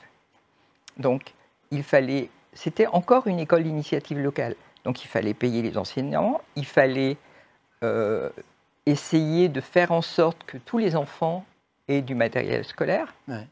Donc, 0.98 1.34
il 1.70 1.82
fallait. 1.82 2.28
C'était 2.52 2.86
encore 2.86 3.26
une 3.26 3.38
école 3.38 3.62
d'initiative 3.62 4.18
locale. 4.18 4.56
Donc, 4.84 5.04
il 5.04 5.08
fallait 5.08 5.34
payer 5.34 5.62
les 5.62 5.78
enseignants, 5.78 6.40
il 6.56 6.66
fallait 6.66 7.16
euh, 7.82 8.30
essayer 8.86 9.48
de 9.48 9.60
faire 9.60 9.92
en 9.92 10.02
sorte 10.02 10.44
que 10.44 10.58
tous 10.58 10.78
les 10.78 10.96
enfants 10.96 11.44
aient 11.88 12.02
du 12.02 12.14
matériel 12.14 12.64
scolaire. 12.64 13.14
Ouais. 13.28 13.46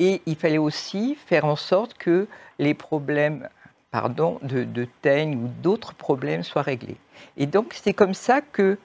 Et 0.00 0.22
il 0.26 0.36
fallait 0.36 0.58
aussi 0.58 1.16
faire 1.26 1.44
en 1.44 1.56
sorte 1.56 1.94
que 1.94 2.26
les 2.58 2.74
problèmes 2.74 3.48
pardon, 3.94 4.40
de, 4.42 4.64
de 4.64 4.88
teigne 5.02 5.36
ou 5.36 5.46
d'autres 5.62 5.94
problèmes 5.94 6.42
soient 6.42 6.62
réglés. 6.62 6.96
Et 7.36 7.46
donc, 7.46 7.74
c'est 7.80 7.92
comme 7.92 8.12
ça 8.12 8.40
que 8.40 8.76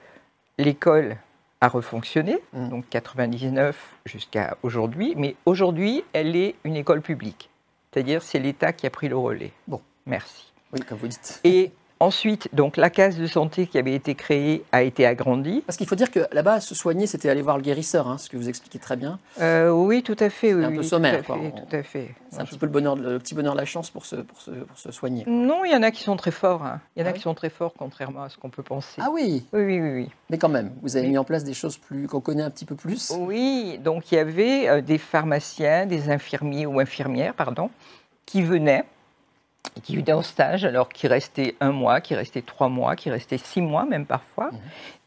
l'école 0.56 1.16
a 1.60 1.68
refonctionné, 1.68 2.38
Mm. 2.52 2.68
donc 2.68 2.84
99 2.88 3.76
jusqu'à 4.06 4.56
aujourd'hui. 4.62 5.14
Mais 5.16 5.36
aujourd'hui, 5.46 6.04
elle 6.12 6.36
est 6.36 6.54
une 6.64 6.76
école 6.76 7.02
publique. 7.02 7.50
C'est-à-dire, 7.92 8.22
c'est 8.22 8.38
l'État 8.38 8.72
qui 8.72 8.86
a 8.86 8.90
pris 8.90 9.08
le 9.08 9.16
relais. 9.16 9.52
Bon. 9.66 9.80
Merci. 10.06 10.52
Oui, 10.72 10.80
comme 10.80 10.98
vous 10.98 11.08
dites. 11.08 11.40
Et 11.44 11.72
ensuite, 12.00 12.48
donc 12.54 12.76
la 12.76 12.90
case 12.90 13.16
de 13.16 13.26
santé 13.26 13.66
qui 13.66 13.78
avait 13.78 13.94
été 13.94 14.14
créée 14.14 14.64
a 14.72 14.82
été 14.82 15.06
agrandie. 15.06 15.62
Parce 15.66 15.76
qu'il 15.76 15.86
faut 15.86 15.94
dire 15.94 16.10
que 16.10 16.20
là-bas, 16.32 16.60
se 16.60 16.74
soigner, 16.74 17.06
c'était 17.06 17.28
aller 17.28 17.42
voir 17.42 17.56
le 17.58 17.62
guérisseur, 17.62 18.08
hein, 18.08 18.18
ce 18.18 18.28
que 18.30 18.36
vous 18.36 18.48
expliquez 18.48 18.78
très 18.78 18.96
bien. 18.96 19.18
Euh, 19.40 19.70
oui, 19.70 20.02
tout 20.02 20.16
à 20.18 20.30
fait. 20.30 20.54
Oui, 20.54 20.64
un 20.64 20.70
peu 20.72 20.78
oui, 20.78 20.84
sommaire, 20.84 21.22
Tout 21.24 21.32
à 21.32 21.36
fait. 21.36 21.50
tout 21.52 21.76
à 21.76 21.82
fait. 21.82 22.14
C'est 22.30 22.40
un 22.40 22.44
petit 22.44 22.58
peu 22.58 22.66
le, 22.66 22.72
bonheur, 22.72 22.96
le 22.96 23.18
petit 23.18 23.34
bonheur 23.34 23.52
de 23.54 23.58
la 23.58 23.64
chance 23.66 23.90
pour 23.90 24.06
se, 24.06 24.16
pour 24.16 24.40
se, 24.40 24.50
pour 24.50 24.78
se 24.78 24.90
soigner. 24.90 25.24
Non, 25.26 25.64
il 25.64 25.72
y 25.72 25.76
en 25.76 25.82
a 25.82 25.90
qui 25.90 26.02
sont 26.02 26.16
très 26.16 26.30
forts. 26.30 26.62
hein. 26.64 26.80
Il 26.96 27.00
y 27.00 27.02
en 27.02 27.06
a 27.06 27.10
Ah 27.10 27.12
qui 27.12 27.18
oui 27.18 27.22
sont 27.22 27.34
très 27.34 27.50
forts, 27.50 27.74
contrairement 27.78 28.22
à 28.22 28.28
ce 28.28 28.38
qu'on 28.38 28.50
peut 28.50 28.62
penser. 28.62 29.00
Ah 29.00 29.08
oui, 29.12 29.44
Oui, 29.52 29.62
oui, 29.64 29.80
oui, 29.80 30.08
mais 30.30 30.38
quand 30.38 30.48
même, 30.48 30.72
vous 30.82 30.96
avez 30.96 31.06
mis 31.08 31.18
en 31.18 31.24
place 31.24 31.44
des 31.44 31.54
choses 31.54 31.76
plus 31.76 32.06
qu'on 32.06 32.20
connaît 32.20 32.42
un 32.42 32.50
petit 32.50 32.64
peu 32.64 32.74
plus. 32.76 33.12
Oui, 33.18 33.78
donc 33.84 34.10
il 34.10 34.14
y 34.14 34.18
avait 34.18 34.68
euh, 34.68 34.80
des 34.80 34.98
pharmaciens, 34.98 35.86
des 35.86 36.08
infirmiers 36.10 36.66
ou 36.66 36.80
infirmières, 36.80 37.34
pardon, 37.34 37.68
qui 38.26 38.42
venaient, 38.42 38.84
qui 39.82 39.96
venaient 39.96 40.12
en 40.12 40.22
stage, 40.22 40.64
alors 40.64 40.88
qui 40.88 41.06
restaient 41.06 41.54
un 41.60 41.72
mois, 41.72 42.00
qui 42.00 42.14
restaient 42.14 42.42
trois 42.42 42.68
mois, 42.68 42.96
qui 42.96 43.10
restaient 43.10 43.38
six 43.38 43.60
mois 43.60 43.84
même 43.84 44.06
parfois, 44.06 44.50
Mhm. 44.50 44.58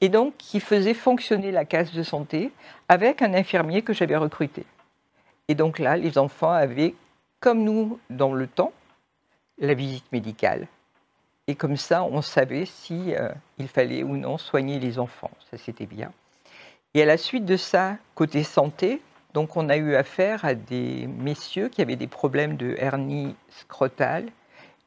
et 0.02 0.10
donc 0.10 0.38
qui 0.38 0.60
faisaient 0.60 0.94
fonctionner 0.94 1.52
la 1.52 1.66
case 1.66 1.92
de 1.94 2.04
santé 2.04 2.52
avec 2.90 3.22
un 3.22 3.34
infirmier 3.34 3.82
que 3.82 3.94
j'avais 3.94 4.16
recruté. 4.18 4.66
Et 5.48 5.56
donc 5.56 5.80
là, 5.80 5.98
les 5.98 6.18
enfants 6.18 6.52
avaient, 6.52 6.96
comme 7.40 7.64
nous 7.64 8.00
dans 8.10 8.34
le 8.34 8.48
temps, 8.48 8.72
la 9.60 9.74
visite 9.74 10.12
médicale. 10.12 10.68
Et 11.48 11.56
comme 11.56 11.76
ça, 11.76 12.04
on 12.04 12.22
savait 12.22 12.66
si 12.66 13.14
euh, 13.16 13.30
il 13.58 13.68
fallait 13.68 14.04
ou 14.04 14.16
non 14.16 14.38
soigner 14.38 14.80
les 14.80 14.98
enfants. 14.98 15.32
Ça, 15.52 15.58
c'était 15.58 15.86
bien. 15.86 16.12
Et 16.94 17.02
à 17.02 17.06
la 17.06 17.18
suite 17.18 17.46
de 17.46 17.58
ça, 17.58 17.98
côté 18.16 18.44
santé, 18.44 19.02
donc 19.34 19.58
on 19.58 19.68
a 19.68 19.76
eu 19.76 19.96
affaire 19.96 20.46
à 20.46 20.54
des 20.54 21.08
messieurs 21.08 21.68
qui 21.68 21.82
avaient 21.82 21.96
des 21.98 22.08
problèmes 22.08 22.56
de 22.56 22.76
hernie 22.78 23.36
scrotale. 23.50 24.28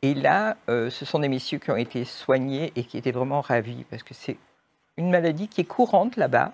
Et 0.02 0.14
là, 0.14 0.56
euh, 0.68 0.90
ce 0.90 1.04
sont 1.04 1.18
des 1.18 1.28
messieurs 1.28 1.58
qui 1.58 1.70
ont 1.70 1.76
été 1.76 2.04
soignés 2.04 2.72
et 2.76 2.84
qui 2.84 2.98
étaient 2.98 3.12
vraiment 3.12 3.40
ravis 3.40 3.84
parce 3.90 4.02
que 4.02 4.14
c'est 4.14 4.36
une 4.96 5.10
maladie 5.10 5.48
qui 5.48 5.62
est 5.62 5.64
courante 5.64 6.16
là-bas, 6.16 6.52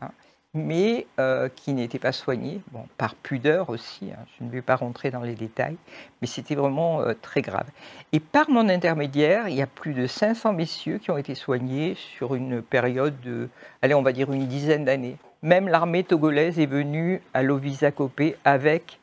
hein, 0.00 0.10
mais 0.54 1.06
euh, 1.18 1.48
qui 1.48 1.72
n'était 1.72 1.98
pas 1.98 2.12
soignée, 2.12 2.60
bon, 2.72 2.86
par 2.96 3.14
pudeur 3.14 3.70
aussi. 3.70 4.10
hein, 4.12 4.24
je 4.38 4.44
ne 4.44 4.50
vais 4.50 4.62
pas 4.62 4.76
rentrer 4.76 5.10
dans 5.10 5.22
les 5.22 5.34
détails, 5.34 5.76
mais 6.20 6.26
c'était 6.26 6.54
vraiment 6.54 7.00
euh, 7.00 7.14
très 7.20 7.42
grave. 7.42 7.66
Et 8.12 8.20
par 8.20 8.50
mon 8.50 8.68
intermédiaire, 8.68 9.48
il 9.48 9.54
y 9.54 9.62
a 9.62 9.66
plus 9.66 9.94
de 9.94 10.06
500 10.06 10.52
messieurs 10.52 10.98
qui 10.98 11.10
ont 11.10 11.18
été 11.18 11.34
soignés 11.34 11.94
sur 11.94 12.34
une 12.34 12.62
période 12.62 13.20
de, 13.20 13.48
allez, 13.82 13.94
on 13.94 14.02
va 14.02 14.12
dire 14.12 14.32
une 14.32 14.46
dizaine 14.46 14.84
d'années. 14.84 15.16
Même 15.42 15.68
l'armée 15.68 16.04
togolaise 16.04 16.58
est 16.58 16.66
venue 16.66 17.22
à 17.32 17.42
Lovisakopé 17.42 18.36
avec 18.44 18.98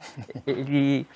les, 0.46 1.06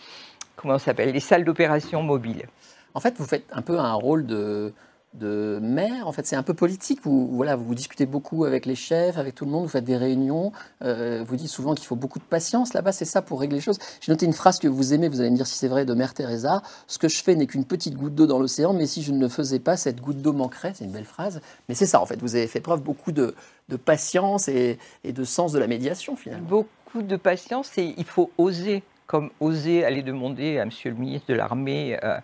comment 0.57 0.79
s'appelle, 0.79 1.13
les 1.13 1.21
salles 1.21 1.45
d'opération 1.45 2.03
mobiles. 2.03 2.47
En 2.95 3.01
fait, 3.01 3.15
vous 3.19 3.25
faites 3.27 3.45
un 3.53 3.63
peu 3.63 3.79
un 3.79 3.93
rôle 3.93 4.27
de, 4.27 4.73
de 5.15 5.61
maire. 5.63 6.09
En 6.09 6.13
fait, 6.13 6.27
c'est 6.27 6.37
un 6.37 6.43
peu 6.43 6.55
politique. 6.55 7.01
Vous, 7.05 7.29
voilà, 7.29 7.55
vous 7.55 7.75
discutez 7.75 8.05
beaucoup 8.05 8.45
avec 8.45 8.67
les 8.67 8.75
chefs, 8.75 9.17
avec 9.17 9.35
tout 9.37 9.45
le 9.45 9.51
monde. 9.53 9.63
Vous 9.63 9.69
faites 9.69 9.85
des 9.85 9.97
réunions. 9.97 10.53
euh, 10.83 11.25
vous 11.27 11.37
dites 11.37 11.49
souvent 11.49 11.75
qu'il 11.75 11.87
faut 11.87 11.95
beaucoup 11.97 12.19
de 12.19 12.25
patience. 12.25 12.75
Là-bas, 12.75 12.91
c'est 12.91 13.05
ça 13.05 13.23
pour 13.23 13.41
régler 13.41 13.59
les 13.59 13.63
choses. 13.63 13.79
J'ai 14.01 14.11
noté 14.11 14.27
une 14.27 14.33
phrase 14.33 14.59
que 14.59 14.67
vous 14.67 14.93
aimez. 14.93 15.09
Vous 15.09 15.21
allez 15.21 15.31
me 15.31 15.37
dire 15.37 15.47
si 15.47 15.55
c'est 15.55 15.69
vrai 15.69 15.85
de 15.85 15.95
Mère 15.95 16.15
Teresa. 16.15 16.63
Ce 16.89 16.99
que 16.99 17.09
je 17.09 17.23
fais 17.23 17.37
n'est 17.37 17.47
qu'une 17.47 17.65
petite 17.65 17.95
goutte 17.95 18.17
d'eau 18.17 18.27
dans 18.27 18.41
l'océan, 18.41 18.73
mais 18.73 18.87
si 18.87 19.03
je 19.03 19.13
ne 19.13 19.21
le 19.21 19.29
faisais 19.29 19.61
pas, 19.61 19.77
cette 19.77 20.01
goutte 20.01 20.21
d'eau 20.21 20.33
manquerait. 20.33 20.73
C'est 20.75 20.85
une 20.85 20.93
belle 20.93 21.05
phrase. 21.05 21.41
Mais 21.69 21.77
c'est 21.77 21.87
ça, 21.87 22.01
en 22.01 22.07
fait. 22.07 22.21
Vous 22.21 22.35
avez 22.35 22.49
fait 22.49 22.61
preuve 22.61 22.83
beaucoup 22.83 23.13
de, 23.13 23.35
de 23.69 23.77
patience 23.77 24.49
et, 24.49 24.79
et 25.05 25.13
de 25.13 25.25
sens 25.25 25.53
de 25.53 25.61
la 25.61 25.69
médiation, 25.69 26.17
finalement. 26.17 26.49
Beaucoup 26.49 27.03
de 27.03 27.17
patience 27.17 27.71
et 27.79 27.95
il 27.97 28.05
faut 28.05 28.33
oser, 28.37 28.83
comme 29.11 29.31
oser 29.41 29.85
aller 29.85 30.05
demander 30.05 30.61
à 30.61 30.65
Monsieur 30.65 30.93
le 30.93 30.97
ministre 30.97 31.27
de 31.33 31.35
l'Armée 31.35 31.99
euh, 32.05 32.17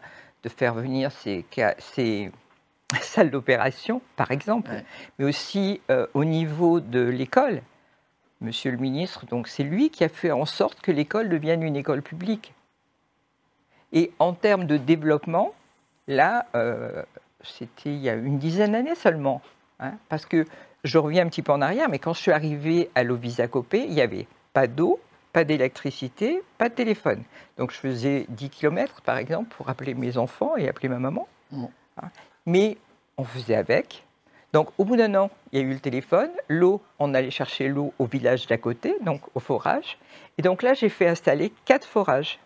de 0.45 0.49
faire 0.49 0.73
venir 0.73 1.11
ces, 1.11 1.45
salles 3.01 3.31
d'opération, 3.33 4.01
par 4.15 4.31
exemple, 4.31 4.71
Ouais. 4.71 4.85
mais 5.19 5.25
aussi 5.25 5.81
euh, 5.91 6.07
au 6.15 6.25
niveau 6.25 6.79
de 6.79 7.01
l'école. 7.01 7.63
Monsieur 8.41 8.71
le 8.71 8.77
ministre, 8.77 9.27
donc 9.27 9.49
c'est 9.49 9.65
lui 9.65 9.91
qui 9.91 10.05
a 10.05 10.09
fait 10.09 10.31
en 10.31 10.45
sorte 10.45 10.81
que 10.81 10.93
l'école 10.93 11.29
devienne 11.29 11.65
une 11.65 11.75
école 11.75 12.03
publique. 12.03 12.55
Et 13.93 14.13
en 14.21 14.33
termes 14.33 14.67
de 14.67 14.77
développement, 14.77 15.55
là, 16.07 16.47
euh, 16.55 17.03
c'était 17.43 17.91
il 17.91 17.99
y 17.99 18.09
a 18.09 18.15
une 18.15 18.39
dizaine 18.39 18.73
d'années 18.73 18.95
seulement. 18.95 19.43
hein, 19.81 19.95
parce 20.09 20.25
que 20.25 20.45
je 20.85 20.99
reviens 20.99 21.27
un 21.27 21.29
petit 21.29 21.43
peu 21.43 21.51
en 21.51 21.63
arrière, 21.63 21.89
mais 21.89 21.99
quand 21.99 22.13
je 22.13 22.21
suis 22.21 22.31
arrivée 22.31 22.91
à 22.95 23.03
Lovisakopé, 23.03 23.83
il 23.89 23.91
n'y 23.95 24.01
avait 24.03 24.29
pas 24.53 24.69
d'eau, 24.69 25.01
pas 25.37 25.45
d'électricité, 25.45 26.41
pas 26.57 26.71
de 26.71 26.75
téléphone. 26.75 27.23
Donc 27.59 27.71
je 27.71 27.77
faisais 27.77 28.25
10 28.31 28.49
km, 28.49 29.03
par 29.03 29.19
exemple, 29.19 29.55
pour 29.55 29.69
appeler 29.69 29.93
mes 29.93 30.17
enfants 30.17 30.57
et 30.57 30.67
appeler 30.67 30.89
ma 30.89 30.99
maman. 30.99 31.29
Mm. 31.53 31.65
Hein. 32.01 32.09
Mais 32.47 32.79
on 33.19 33.25
faisait 33.25 33.55
avec. 33.55 34.03
Donc 34.55 34.71
au 34.79 34.87
bout 34.87 34.97
d'un 34.97 35.15
an, 35.15 35.31
il 35.53 35.59
y 35.59 35.63
a 35.63 35.67
eu 35.67 35.75
le 35.75 35.79
téléphone, 35.79 36.31
l'eau, 36.49 36.81
on 36.99 37.13
allait 37.13 37.31
chercher 37.31 37.69
l'eau 37.69 37.93
au 37.99 38.07
village 38.07 38.47
d'à 38.47 38.57
côté, 38.57 38.97
donc 39.03 39.21
au 39.35 39.41
forage. 39.41 39.99
Et 40.39 40.43
donc 40.43 40.63
là, 40.63 40.73
j'ai 40.73 40.89
fait 40.89 41.07
installer 41.07 41.53
quatre 41.67 41.87
forages 41.87 42.39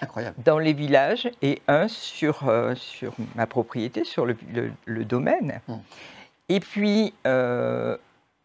Incroyable. 0.00 0.36
dans 0.44 0.60
les 0.60 0.74
villages 0.74 1.28
et 1.42 1.60
un 1.66 1.88
sur, 1.88 2.48
euh, 2.48 2.76
sur 2.76 3.14
ma 3.34 3.48
propriété, 3.48 4.04
sur 4.04 4.26
le, 4.26 4.36
le- 4.54 4.70
le 4.84 5.04
domaine. 5.04 5.60
Mm. 5.66 5.74
Et 6.50 6.60
puis, 6.60 7.14
euh, 7.26 7.96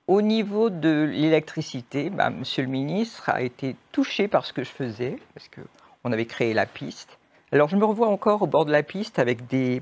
au 0.08 0.22
niveau 0.22 0.70
de 0.70 1.10
l'électricité, 1.12 2.10
bah, 2.10 2.30
Monsieur 2.30 2.64
le 2.64 2.70
ministre 2.70 3.30
a 3.30 3.42
été 3.42 3.76
touché 3.92 4.28
par 4.28 4.46
ce 4.46 4.54
que 4.54 4.64
je 4.64 4.70
faisais, 4.70 5.18
parce 5.34 5.50
qu'on 5.50 6.12
avait 6.12 6.26
créé 6.26 6.54
la 6.54 6.66
piste. 6.66 7.18
Alors, 7.52 7.70
je 7.70 7.76
me 7.76 7.86
revois 7.86 8.08
encore 8.08 8.42
au 8.42 8.48
bord 8.48 8.66
de 8.66 8.72
la 8.72 8.84
piste 8.84 9.20
avec 9.20 9.48
des, 9.48 9.82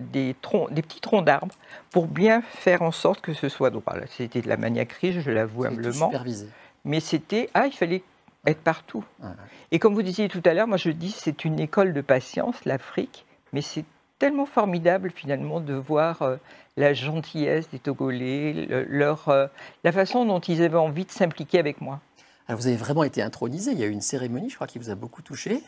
des, 0.00 0.34
troncs, 0.40 0.72
des 0.72 0.82
petits 0.82 1.00
troncs 1.00 1.24
d'arbres 1.24 1.54
pour 1.90 2.06
bien 2.06 2.42
faire 2.42 2.82
en 2.82 2.92
sorte 2.92 3.20
que 3.20 3.34
ce 3.34 3.48
soit 3.48 3.70
droit. 3.70 3.94
C'était 4.08 4.42
de 4.42 4.48
la 4.48 4.56
maniaquerie, 4.56 5.20
je 5.20 5.30
l'avoue 5.30 5.64
humblement. 5.64 6.08
supervisé. 6.08 6.48
Mais 6.84 7.00
c'était, 7.00 7.50
ah, 7.54 7.66
il 7.66 7.72
fallait 7.72 8.02
être 8.46 8.60
partout. 8.60 9.04
Ouais. 9.22 9.28
Et 9.70 9.78
comme 9.78 9.94
vous 9.94 10.02
disiez 10.02 10.28
tout 10.28 10.42
à 10.44 10.54
l'heure, 10.54 10.66
moi 10.66 10.78
je 10.78 10.90
dis 10.90 11.10
c'est 11.10 11.44
une 11.44 11.60
école 11.60 11.92
de 11.92 12.00
patience, 12.00 12.56
l'Afrique, 12.64 13.26
mais 13.52 13.60
c'est 13.60 13.84
tellement 14.20 14.46
formidable 14.46 15.10
finalement 15.10 15.58
de 15.60 15.74
voir 15.74 16.22
euh, 16.22 16.36
la 16.76 16.94
gentillesse 16.94 17.68
des 17.70 17.80
Togolais, 17.80 18.52
le- 18.68 18.84
leur, 18.84 19.28
euh, 19.28 19.48
la 19.82 19.90
façon 19.90 20.24
dont 20.24 20.38
ils 20.38 20.62
avaient 20.62 20.76
envie 20.78 21.04
de 21.06 21.10
s'impliquer 21.10 21.58
avec 21.58 21.80
moi. 21.80 21.98
Alors, 22.46 22.60
vous 22.60 22.68
avez 22.68 22.76
vraiment 22.76 23.02
été 23.02 23.22
intronisé. 23.22 23.72
Il 23.72 23.78
y 23.80 23.82
a 23.82 23.86
eu 23.86 23.90
une 23.90 24.00
cérémonie, 24.00 24.50
je 24.50 24.54
crois, 24.54 24.66
qui 24.68 24.78
vous 24.78 24.90
a 24.90 24.94
beaucoup 24.94 25.22
touché. 25.22 25.62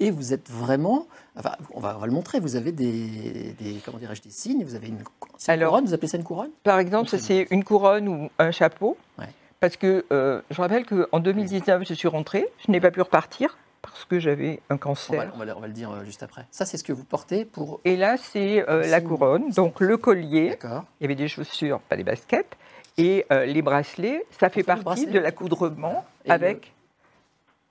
Et 0.00 0.10
vous 0.10 0.32
êtes 0.32 0.50
vraiment, 0.50 1.06
enfin, 1.36 1.52
on 1.74 1.80
va, 1.80 1.94
on 1.96 1.98
va 2.00 2.06
le 2.06 2.12
montrer. 2.12 2.40
Vous 2.40 2.56
avez 2.56 2.72
des, 2.72 3.54
des 3.60 3.74
comment 3.84 3.98
dirais-je, 3.98 4.22
des 4.22 4.30
signes. 4.30 4.64
Vous 4.64 4.74
avez 4.74 4.88
une, 4.88 4.94
une 4.96 5.04
Alors- 5.46 5.70
couronne. 5.70 5.84
Vous 5.84 5.94
appelez 5.94 6.08
ça 6.08 6.16
une 6.16 6.24
couronne? 6.24 6.50
Par 6.64 6.78
exemple, 6.80 7.08
ça 7.08 7.18
c'est 7.18 7.46
une 7.50 7.62
couronne 7.62 8.08
ou 8.08 8.30
un 8.38 8.50
chapeau, 8.50 8.96
Ouais. 9.18 9.26
parce 9.60 9.76
que 9.76 10.04
euh, 10.10 10.40
je 10.50 10.60
rappelle 10.60 10.86
qu'en 10.86 11.20
2019 11.20 11.84
je 11.86 11.94
suis 11.94 12.08
rentrée, 12.08 12.48
je 12.66 12.72
n'ai 12.72 12.80
pas 12.80 12.90
pu 12.90 13.00
repartir 13.00 13.58
parce 13.82 14.04
que 14.04 14.18
j'avais 14.20 14.60
un 14.70 14.76
on 14.76 14.78
cancer. 14.78 15.16
va, 15.18 15.26
on 15.34 15.38
va 15.38 15.44
le- 15.44 15.56
on 15.56 15.60
va 15.60 15.66
le 15.66 15.72
dire 15.72 15.90
euh, 15.90 16.04
juste 16.04 16.22
après. 16.22 16.46
Ça, 16.50 16.64
c'est 16.64 16.76
ce 16.78 16.84
que 16.84 16.92
vous 16.92 17.04
portez 17.04 17.44
pour. 17.44 17.80
Et 17.84 17.96
là, 17.96 18.16
c'est 18.16 18.68
euh, 18.68 18.86
la 18.88 19.00
couronne, 19.00 19.50
donc 19.50 19.80
le 19.80 19.96
collier, 19.96 20.50
D'accord. 20.50 20.84
il 21.00 21.04
y 21.04 21.06
avait 21.06 21.14
des 21.16 21.28
chaussures, 21.28 21.80
pas 21.80 21.96
des 21.96 22.04
baskets, 22.04 22.56
et 22.96 23.26
euh, 23.32 23.44
les 23.44 23.60
bracelets, 23.62 24.24
ça 24.38 24.48
fait 24.50 24.62
partie 24.62 25.06
de 25.06 25.18
l'accoudrement 25.18 26.04
Et 26.24 26.28
le- 26.28 26.34
avec 26.34 26.72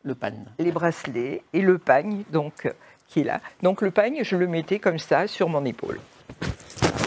Le 0.03 0.15
pan. 0.15 0.31
les 0.59 0.71
bracelets 0.71 1.43
et 1.53 1.61
le 1.61 1.77
pagne, 1.77 2.23
donc, 2.31 2.71
qui 3.07 3.21
est 3.21 3.23
là. 3.23 3.39
Donc 3.63 3.81
le 3.81 3.91
pagne, 3.91 4.19
je 4.23 4.35
le 4.35 4.47
mettais 4.47 4.79
comme 4.79 4.99
ça 4.99 5.27
sur 5.27 5.47
mon 5.49 5.63
épaule. 5.65 5.99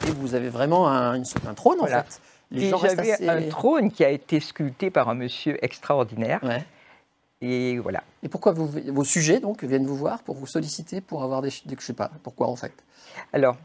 Et 0.07 0.11
vous 0.13 0.35
avez 0.35 0.49
vraiment 0.49 0.89
un, 0.89 1.21
trône, 1.57 1.79
Voilà. 1.79 2.01
en 2.01 2.03
fait. 2.05 2.21
J'avais 2.53 3.13
assez... 3.13 3.29
un 3.29 3.49
trône 3.49 3.91
qui 3.91 4.05
a 4.05 4.11
été 4.11 4.39
sculpté 4.39 4.91
par 4.91 5.09
un 5.09 5.15
monsieur 5.15 5.63
extraordinaire. 5.65 6.41
Ouais. 6.45 6.63
Et 7.47 7.79
voilà. 7.79 8.03
Et 8.23 8.29
pourquoi 8.29 8.53
vous, 8.53 8.67
vos 8.67 9.05
sujets, 9.05 9.39
donc, 9.39 9.63
viennent 9.65 9.87
vous 9.87 9.97
voir 9.97 10.23
pour 10.23 10.35
vous 10.37 10.47
solliciter, 10.47 11.03
pour 11.03 11.23
avoir 11.23 11.43
des... 11.43 11.51
des- 11.67 11.77
Je 11.79 11.85
sais 11.85 11.93
pas, 11.93 12.11
pourquoi, 12.23 12.47
en 12.49 12.57
fait? 12.57 12.73
Alors, 13.35 13.57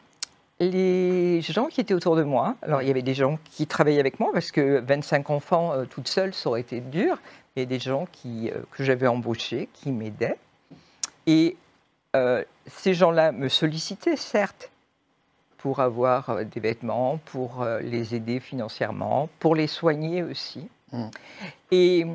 les 0.59 1.39
gens 1.41 1.67
qui 1.67 1.79
étaient 1.79 1.93
autour 1.93 2.17
de 2.17 2.23
moi, 2.23 2.57
alors 2.61 2.81
il 2.81 2.89
y 2.89 2.91
avait 2.91 3.01
des 3.01 3.13
gens 3.13 3.39
qui 3.45 3.65
travaillaient 3.65 4.01
avec 4.01 4.19
moi 4.19 4.31
parce 4.33 4.51
que 4.51 4.79
25 4.81 5.29
enfants 5.29 5.71
euh, 5.71 5.85
toute 5.85 6.09
seule, 6.09 6.33
ça 6.33 6.49
aurait 6.49 6.59
été 6.59 6.81
dur. 6.81 7.17
A 7.55 7.63
des 7.65 7.79
gens 7.79 8.05
qui, 8.11 8.49
euh, 8.51 8.55
que 8.71 8.83
j'avais 8.83 9.07
embauchés 9.07 9.69
qui 9.73 9.91
m'aidaient. 9.91 10.37
Et 11.25 11.55
euh, 12.15 12.43
ces 12.67 12.93
gens-là 12.93 13.31
me 13.31 13.47
sollicitaient, 13.49 14.17
certes, 14.17 14.71
pour 15.57 15.79
avoir 15.79 16.29
euh, 16.29 16.43
des 16.43 16.59
vêtements, 16.59 17.19
pour 17.25 17.65
les 17.81 18.15
aider 18.15 18.39
financièrement, 18.41 19.29
pour 19.39 19.55
les 19.55 19.67
soigner 19.67 20.23
aussi. 20.23 20.67
Mm. 20.91 21.05
Et 21.71 22.05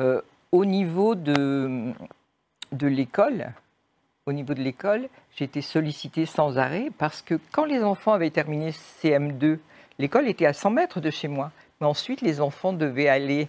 euh, 0.00 0.20
au 0.52 0.64
niveau 0.64 1.14
de, 1.14 1.92
de 2.72 2.86
l'école, 2.86 3.52
au 4.26 4.32
niveau 4.32 4.54
de 4.54 4.62
l'école, 4.62 5.08
j'ai 5.36 5.44
été 5.44 5.62
sollicitée 5.62 6.26
sans 6.26 6.58
arrêt 6.58 6.90
parce 6.98 7.22
que 7.22 7.38
quand 7.50 7.64
les 7.64 7.82
enfants 7.82 8.12
avaient 8.12 8.30
terminé 8.30 8.70
CM2, 8.70 9.58
l'école 9.98 10.28
était 10.28 10.46
à 10.46 10.52
100 10.52 10.70
mètres 10.70 11.00
de 11.00 11.10
chez 11.10 11.28
moi. 11.28 11.50
Mais 11.80 11.86
ensuite, 11.86 12.20
les 12.20 12.40
enfants 12.40 12.72
devaient 12.72 13.08
aller 13.08 13.48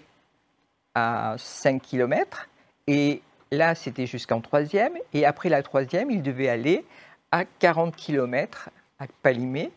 à 0.95 1.35
5 1.37 1.81
km 1.81 2.49
et 2.87 3.21
là, 3.51 3.75
c'était 3.75 4.07
jusqu'en 4.07 4.41
troisième. 4.41 4.93
Et 5.13 5.25
après 5.25 5.49
la 5.49 5.63
troisième, 5.63 6.09
ils 6.11 6.23
devaient 6.23 6.49
aller 6.49 6.83
à 7.31 7.45
40 7.45 7.95
km 7.95 8.69
à 8.99 9.05
Palimé. 9.21 9.71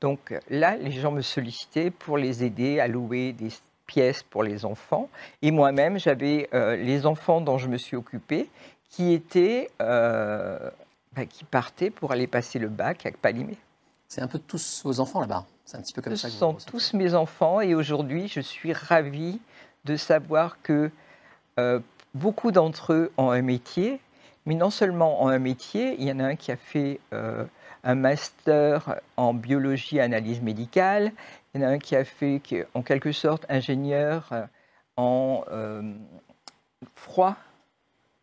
Donc 0.00 0.34
là, 0.48 0.76
les 0.76 0.92
gens 0.92 1.12
me 1.12 1.22
sollicitaient 1.22 1.90
pour 1.90 2.18
les 2.18 2.42
aider 2.42 2.80
à 2.80 2.88
louer 2.88 3.32
des 3.32 3.50
pièces 3.90 4.22
pour 4.22 4.44
les 4.44 4.64
enfants. 4.64 5.08
Et 5.42 5.50
moi-même, 5.50 5.98
j'avais 5.98 6.48
euh, 6.54 6.76
les 6.76 7.06
enfants 7.06 7.40
dont 7.40 7.58
je 7.58 7.66
me 7.66 7.76
suis 7.76 7.96
occupée 7.96 8.48
qui 8.88 9.12
étaient, 9.12 9.68
euh, 9.82 10.70
bah, 11.16 11.26
qui 11.26 11.42
partaient 11.42 11.90
pour 11.90 12.12
aller 12.12 12.28
passer 12.28 12.60
le 12.60 12.68
bac 12.68 13.04
à 13.04 13.10
Palimé. 13.10 13.56
C'est 14.06 14.22
un 14.22 14.28
peu 14.28 14.38
tous 14.38 14.82
vos 14.84 15.00
enfants 15.00 15.20
là-bas. 15.20 15.44
C'est 15.64 15.76
un 15.76 15.80
petit 15.80 15.92
peu 15.92 16.02
comme 16.02 16.14
Ce 16.14 16.22
ça. 16.22 16.28
vous 16.28 16.34
sont 16.34 16.54
tous 16.54 16.94
mes 16.94 17.14
enfants 17.14 17.60
et 17.60 17.74
aujourd'hui, 17.74 18.28
je 18.28 18.40
suis 18.40 18.72
ravie 18.72 19.40
de 19.84 19.96
savoir 19.96 20.62
que 20.62 20.92
euh, 21.58 21.80
beaucoup 22.14 22.52
d'entre 22.52 22.92
eux 22.92 23.12
ont 23.16 23.30
un 23.30 23.42
métier, 23.42 24.00
mais 24.46 24.54
non 24.54 24.70
seulement 24.70 25.24
ont 25.24 25.28
un 25.28 25.40
métier, 25.40 25.96
il 25.98 26.04
y 26.04 26.12
en 26.12 26.20
a 26.20 26.24
un 26.24 26.36
qui 26.36 26.52
a 26.52 26.56
fait 26.56 27.00
un 27.84 27.94
master 27.94 29.00
en 29.16 29.34
biologie 29.34 29.96
et 29.96 30.00
analyse 30.00 30.40
médicale, 30.40 31.12
il 31.54 31.60
y 31.60 31.64
en 31.64 31.68
a 31.68 31.70
un 31.72 31.78
qui 31.78 31.96
a 31.96 32.04
fait 32.04 32.40
qui 32.42 32.56
est 32.56 32.66
en 32.74 32.82
quelque 32.82 33.12
sorte 33.12 33.44
ingénieur 33.48 34.28
euh, 34.32 34.44
en 34.96 35.44
euh, 35.50 35.82
froid 36.94 37.36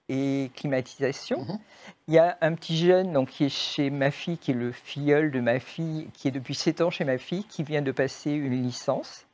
et 0.09 0.51
climatisation. 0.55 1.41
Mhm. 1.41 1.59
Il 2.07 2.13
y 2.13 2.19
a 2.19 2.37
un 2.41 2.53
petit 2.53 2.77
jeune 2.77 3.11
donc, 3.11 3.29
qui 3.29 3.45
est 3.45 3.49
chez 3.49 3.89
ma 3.89 4.11
fille, 4.11 4.37
qui 4.37 4.51
est 4.51 4.55
le 4.55 4.71
filleul 4.71 5.31
de 5.31 5.41
ma 5.41 5.59
fille, 5.59 6.07
qui 6.13 6.27
est 6.29 6.31
depuis 6.31 6.55
7 6.55 6.81
ans 6.81 6.89
chez 6.89 7.03
ma 7.03 7.17
fille, 7.17 7.43
qui 7.43 7.63
vient 7.63 7.81
de 7.81 7.91
passer 7.91 8.31
une 8.31 8.61
licence. 8.63 9.25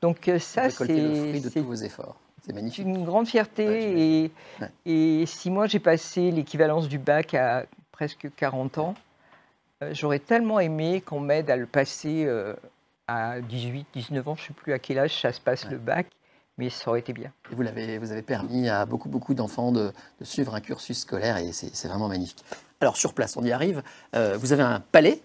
Donc 0.00 0.28
euh, 0.28 0.38
ça, 0.38 0.62
récoltez 0.62 1.00
le 1.00 1.14
fruit 1.14 1.32
c'est 1.34 1.40
de 1.40 1.48
c'est 1.50 1.60
tous 1.60 1.66
vos 1.66 1.74
efforts. 1.74 2.16
C'est 2.44 2.54
magnifique. 2.54 2.86
une 2.86 3.04
grande 3.04 3.28
fierté. 3.28 3.68
Ouais, 3.68 4.00
et, 4.00 4.30
Ouais. 4.60 4.70
et 4.86 5.26
si 5.26 5.50
moi 5.50 5.66
j'ai 5.66 5.78
passé 5.78 6.30
l'équivalence 6.30 6.88
du 6.88 6.98
bac 6.98 7.34
à 7.34 7.66
presque 7.92 8.28
40 8.34 8.78
ans, 8.78 8.94
j'aurais 9.92 10.18
tellement 10.18 10.60
aimé 10.60 11.00
qu'on 11.00 11.20
m'aide 11.20 11.50
à 11.50 11.56
le 11.56 11.66
passer 11.66 12.24
euh, 12.26 12.54
à 13.08 13.40
18, 13.40 13.86
19 13.94 14.28
ans, 14.28 14.36
je 14.36 14.42
ne 14.42 14.46
sais 14.48 14.52
plus 14.54 14.72
à 14.72 14.78
quel 14.78 14.98
âge 14.98 15.20
ça 15.20 15.32
se 15.32 15.40
passe 15.40 15.64
Ouais. 15.64 15.70
le 15.72 15.78
bac, 15.78 16.06
mais 16.58 16.70
ça 16.70 16.90
aurait 16.90 17.00
été 17.00 17.12
bien. 17.12 17.32
Et 17.50 17.54
vous, 17.54 17.62
l'avez, 17.62 17.98
vous 17.98 18.12
avez 18.12 18.22
permis 18.22 18.68
à 18.68 18.84
beaucoup, 18.86 19.08
beaucoup 19.08 19.34
d'enfants 19.34 19.72
de, 19.72 19.92
de 20.20 20.24
suivre 20.24 20.54
un 20.54 20.60
cursus 20.60 21.00
scolaire 21.00 21.38
et 21.38 21.52
c'est, 21.52 21.74
c'est 21.74 21.88
vraiment 21.88 22.08
magnifique. 22.08 22.44
Alors, 22.80 22.96
sur 22.96 23.12
place, 23.14 23.36
on 23.36 23.42
y 23.44 23.52
arrive. 23.52 23.82
Euh, 24.14 24.36
vous 24.38 24.52
avez 24.52 24.62
un 24.62 24.80
palais. 24.80 25.20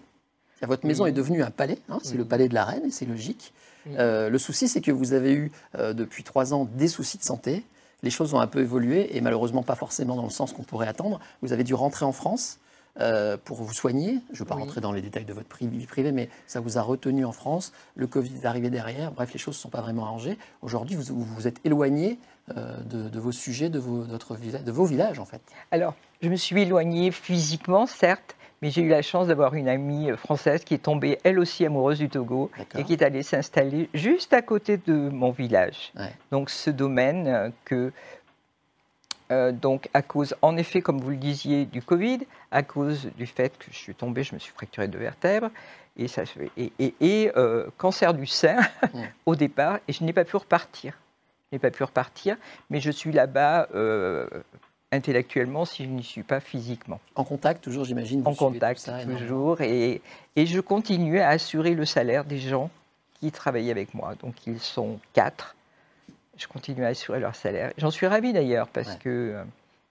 Votre 0.62 0.86
maison 0.86 1.04
Oui. 1.04 1.10
est 1.10 1.12
devenue 1.12 1.42
un 1.42 1.50
palais. 1.50 1.78
hein, 1.88 1.98
c'est 2.02 2.12
Oui. 2.12 2.18
le 2.18 2.24
palais 2.24 2.48
de 2.48 2.54
la 2.54 2.64
reine 2.64 2.84
et 2.86 2.90
c'est 2.90 3.04
logique. 3.06 3.52
Oui. 3.86 3.94
Euh, 3.98 4.30
le 4.30 4.38
souci, 4.38 4.68
c'est 4.68 4.80
que 4.80 4.90
vous 4.90 5.12
avez 5.12 5.32
eu 5.34 5.52
euh, 5.76 5.92
depuis 5.92 6.22
trois 6.24 6.54
ans 6.54 6.66
des 6.74 6.88
soucis 6.88 7.18
de 7.18 7.22
santé. 7.22 7.62
Les 8.02 8.10
choses 8.10 8.34
ont 8.34 8.40
un 8.40 8.46
peu 8.46 8.60
évolué 8.60 9.16
et 9.16 9.20
malheureusement 9.20 9.62
pas 9.62 9.74
forcément 9.74 10.16
dans 10.16 10.24
le 10.24 10.30
sens 10.30 10.52
qu'on 10.52 10.62
pourrait 10.64 10.88
attendre. 10.88 11.20
Vous 11.42 11.52
avez 11.52 11.64
dû 11.64 11.74
rentrer 11.74 12.04
en 12.04 12.12
France 12.12 12.58
euh, 13.00 13.36
pour 13.44 13.58
vous 13.58 13.72
soigner. 13.72 14.20
Je 14.30 14.34
ne 14.34 14.38
veux 14.38 14.44
pas 14.44 14.54
Oui. 14.56 14.62
rentrer 14.62 14.80
dans 14.80 14.92
les 14.92 15.02
détails 15.02 15.24
de 15.24 15.32
votre 15.32 15.48
vie 15.58 15.86
privée, 15.86 16.12
mais 16.12 16.28
ça 16.46 16.60
vous 16.60 16.78
a 16.78 16.82
retenu 16.82 17.24
en 17.24 17.32
France. 17.32 17.72
Le 17.94 18.06
Covid 18.06 18.32
est 18.42 18.46
arrivé 18.46 18.70
derrière. 18.70 19.12
Bref, 19.12 19.32
les 19.32 19.38
choses 19.38 19.56
ne 19.56 19.60
sont 19.60 19.68
pas 19.68 19.80
vraiment 19.82 20.04
arrangées. 20.04 20.38
Aujourd'hui, 20.62 20.96
vous 20.96 21.22
vous 21.24 21.46
êtes 21.46 21.60
éloigné 21.64 22.18
euh, 22.56 22.80
de, 22.84 23.08
de 23.08 23.20
vos 23.20 23.32
sujets, 23.32 23.68
de 23.68 23.78
vos, 23.78 24.04
de 24.04 24.72
vos 24.72 24.84
villages, 24.84 25.18
en 25.18 25.24
fait. 25.24 25.40
Alors, 25.70 25.94
je 26.22 26.28
me 26.28 26.36
suis 26.36 26.62
éloignée 26.62 27.10
physiquement, 27.10 27.86
certes, 27.86 28.36
mais 28.62 28.70
j'ai 28.70 28.80
eu 28.80 28.88
la 28.88 29.02
chance 29.02 29.26
d'avoir 29.26 29.52
une 29.54 29.68
amie 29.68 30.10
euh, 30.10 30.16
française 30.16 30.64
qui 30.64 30.72
est 30.72 30.78
tombée, 30.78 31.18
elle 31.24 31.38
aussi 31.38 31.66
amoureuse 31.66 31.98
du 31.98 32.08
Togo, 32.08 32.50
et 32.78 32.84
qui 32.84 32.94
est 32.94 33.02
allée 33.02 33.22
s'installer 33.22 33.90
juste 33.92 34.32
à 34.32 34.40
côté 34.42 34.78
de 34.78 34.94
mon 34.94 35.30
village. 35.30 35.92
Ouais. 35.98 36.14
Donc, 36.30 36.48
ce 36.48 36.70
domaine 36.70 37.52
que, 37.66 37.92
euh, 39.30 39.52
donc, 39.52 39.88
à 39.94 40.02
cause, 40.02 40.34
en 40.42 40.56
effet, 40.56 40.80
comme 40.82 41.00
vous 41.00 41.10
le 41.10 41.16
disiez, 41.16 41.64
du 41.64 41.82
Covid, 41.82 42.20
à 42.50 42.62
cause 42.62 43.08
du 43.16 43.26
fait 43.26 43.56
que 43.58 43.66
je 43.70 43.76
suis 43.76 43.94
tombée, 43.94 44.22
je 44.22 44.34
me 44.34 44.38
suis 44.38 44.52
fracturé 44.52 44.88
deux 44.88 44.98
vertèbres, 44.98 45.50
et, 45.96 46.08
ça, 46.08 46.26
se 46.26 46.32
fait- 46.38 46.50
et, 46.56 46.72
et- 46.78 46.94
et, 47.00 47.32
euh, 47.36 47.66
cancer 47.78 48.14
du 48.14 48.26
sein 48.26 48.56
Mm. 48.94 49.00
au 49.26 49.34
départ, 49.34 49.78
et 49.88 49.92
je 49.92 50.04
n'ai 50.04 50.12
pas 50.12 50.24
pu 50.24 50.36
repartir. 50.36 50.98
Je 51.50 51.56
n'ai 51.56 51.58
pas 51.60 51.70
pu 51.70 51.82
repartir, 51.84 52.36
mais 52.70 52.80
je 52.80 52.90
suis 52.90 53.12
là-bas 53.12 53.68
euh, 53.74 54.26
intellectuellement 54.92 55.64
si 55.64 55.84
je 55.84 55.88
n'y 55.90 56.02
suis 56.04 56.22
pas 56.22 56.40
physiquement. 56.40 57.00
En 57.14 57.24
contact, 57.24 57.62
toujours, 57.64 57.84
j'imagine. 57.84 58.22
En 58.26 58.34
contact 58.34 58.80
ça 58.80 59.00
toujours, 59.04 59.60
et, 59.60 60.00
et 60.36 60.46
je 60.46 60.60
continue 60.60 61.18
à 61.20 61.30
assurer 61.30 61.74
le 61.74 61.84
salaire 61.84 62.24
des 62.24 62.38
gens 62.38 62.70
qui 63.20 63.32
travaillent 63.32 63.70
avec 63.70 63.94
moi. 63.94 64.14
Donc 64.22 64.46
ils 64.46 64.60
sont 64.60 65.00
quatre. 65.12 65.55
Je 66.36 66.46
continue 66.46 66.84
à 66.84 66.88
assurer 66.88 67.20
leur 67.20 67.34
salaire. 67.34 67.72
J'en 67.78 67.90
suis 67.90 68.06
ravie 68.06 68.32
d'ailleurs 68.32 68.68
parce 68.68 68.88
Ouais. 68.88 68.98
que 69.02 69.08
euh, 69.08 69.44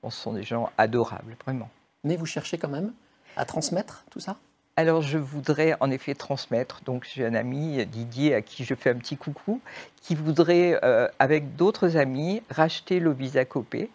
bon, 0.03 0.09
ce 0.09 0.19
sont 0.21 0.33
des 0.33 0.43
gens 0.43 0.69
adorables, 0.77 1.35
vraiment. 1.43 1.70
Mais 2.03 2.15
vous 2.17 2.25
cherchez 2.25 2.57
quand 2.57 2.70
même 2.70 2.93
à 3.35 3.46
transmettre 3.46 4.05
tout 4.11 4.20
ça? 4.20 4.37
Alors, 4.77 5.01
je 5.01 5.17
voudrais 5.17 5.75
en 5.79 5.89
effet 5.89 6.13
transmettre. 6.15 6.81
Donc, 6.85 7.07
j'ai 7.11 7.25
un 7.25 7.33
ami, 7.33 7.85
Didier, 7.85 8.35
à 8.35 8.41
qui 8.41 8.65
je 8.65 8.75
fais 8.75 8.89
un 8.89 8.96
petit 8.96 9.15
coucou, 9.15 9.61
qui 10.01 10.15
voudrait, 10.15 10.77
euh, 10.83 11.07
avec 11.17 11.55
d'autres 11.55 11.96
amis, 11.96 12.43
racheter 12.50 13.00
l'Obisa 13.00 13.46
Copé 13.46 13.89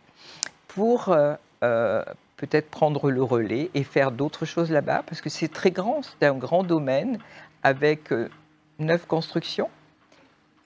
pour 0.68 1.10
euh, 1.10 1.34
euh, 1.62 2.02
peut-être 2.38 2.70
prendre 2.70 3.10
le 3.10 3.22
relais 3.22 3.70
et 3.74 3.84
faire 3.84 4.10
d'autres 4.10 4.46
choses 4.46 4.70
là-bas, 4.70 5.02
parce 5.06 5.20
que 5.20 5.28
c'est 5.28 5.48
très 5.48 5.70
grand, 5.70 6.00
c'est 6.02 6.26
un 6.26 6.34
grand 6.34 6.64
domaine 6.64 7.18
avec 7.62 8.08
neuf 8.78 9.04
constructions. 9.06 9.68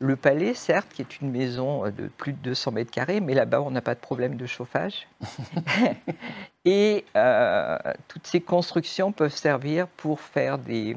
Le 0.00 0.16
palais, 0.16 0.54
certes, 0.54 0.88
qui 0.92 1.02
est 1.02 1.20
une 1.20 1.30
maison 1.30 1.86
euh, 1.86 1.90
de 1.90 2.08
plus 2.08 2.32
de 2.32 2.38
200 2.38 2.72
mètres 2.72 2.90
carrés, 2.90 3.20
mais 3.20 3.34
là-bas, 3.34 3.60
on 3.60 3.70
n'a 3.70 3.80
pas 3.80 3.94
de 3.94 4.00
problème 4.00 4.36
de 4.36 4.46
chauffage. 4.46 5.06
Et 6.64 7.04
euh, 7.16 7.78
toutes 8.08 8.26
ces 8.26 8.40
constructions 8.40 9.12
peuvent 9.12 9.34
servir 9.34 9.86
pour 9.86 10.20
faire 10.20 10.58
des, 10.58 10.96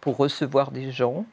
pour 0.00 0.16
recevoir 0.16 0.70
des 0.70 0.90
gens, 0.90 1.26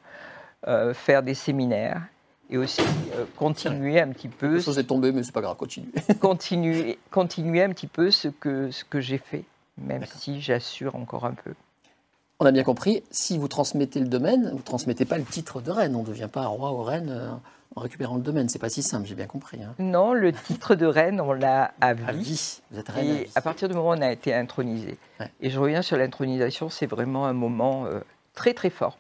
euh, 0.68 0.94
faire 0.94 1.24
des 1.24 1.34
séminaires 1.34 2.02
et 2.50 2.58
aussi 2.58 2.82
euh, 3.14 3.26
continuer 3.38 4.02
un 4.02 4.10
petit 4.10 4.28
peu, 4.28 4.56
La 4.56 4.62
chose 4.62 4.80
est 4.80 4.84
tombée, 4.84 5.12
mais 5.12 5.24
c'est 5.24 5.32
pas 5.32 5.42
grave, 5.42 5.56
continuez. 5.56 5.92
continuer, 6.20 7.00
continuer 7.12 7.64
un 7.64 7.70
petit 7.70 7.88
peu 7.88 8.12
ce 8.12 8.28
que 8.28 8.72
ce 8.72 8.84
que 8.84 9.00
j'ai 9.00 9.20
fait, 9.20 9.46
même 9.78 10.06
si 10.06 10.42
j'assure 10.42 10.96
encore 10.96 11.26
un 11.26 11.34
peu. 11.34 11.54
On 12.42 12.46
a 12.46 12.52
bien 12.54 12.64
compris, 12.64 13.04
si 13.12 13.38
vous 13.38 13.50
transmettez 13.50 14.00
le 14.00 14.08
domaine, 14.08 14.50
vous 14.52 14.58
ne 14.60 14.62
transmettez 14.64 15.04
pas 15.04 15.18
le 15.18 15.26
titre 15.26 15.60
de 15.60 15.72
reine. 15.72 15.94
On 15.94 16.04
ne 16.04 16.06
devient 16.08 16.30
pas 16.32 16.46
roi 16.46 16.72
ou 16.72 16.82
reine 16.84 17.10
euh, 17.10 17.30
en 17.76 17.82
récupérant 17.82 18.16
le 18.16 18.22
domaine. 18.22 18.48
C'est 18.48 18.60
pas 18.60 18.70
si 18.70 18.82
simple, 18.82 19.06
j'ai 19.08 19.16
bien 19.16 19.26
compris. 19.28 19.62
hein. 19.62 19.74
Non, 19.78 20.14
le 20.14 20.32
titre 20.32 20.76
de 20.76 20.86
reine, 20.86 21.20
on 21.20 21.34
l'a 21.34 21.74
à 21.82 21.94
vie. 21.94 22.04
À 22.08 22.14
vie, 22.14 22.62
vous 22.72 22.80
êtes 22.80 22.88
reine 22.88 23.10
à 23.10 23.14
Et 23.20 23.24
vie. 23.26 23.32
à 23.36 23.42
partir 23.42 23.68
du 23.68 23.76
moment 23.76 23.90
où 23.90 23.94
on 23.94 24.02
a 24.02 24.10
été 24.14 24.34
intronisé, 24.34 24.98
Ouais. 25.20 25.30
et 25.42 25.50
je 25.50 25.60
reviens 25.60 25.82
sur 25.82 25.98
l'intronisation, 25.98 26.70
c'est 26.70 26.86
vraiment 26.86 27.26
un 27.28 27.34
moment 27.34 27.86
euh, 27.88 28.00
très 28.36 28.54
très 28.54 28.70
fort. 28.70 28.98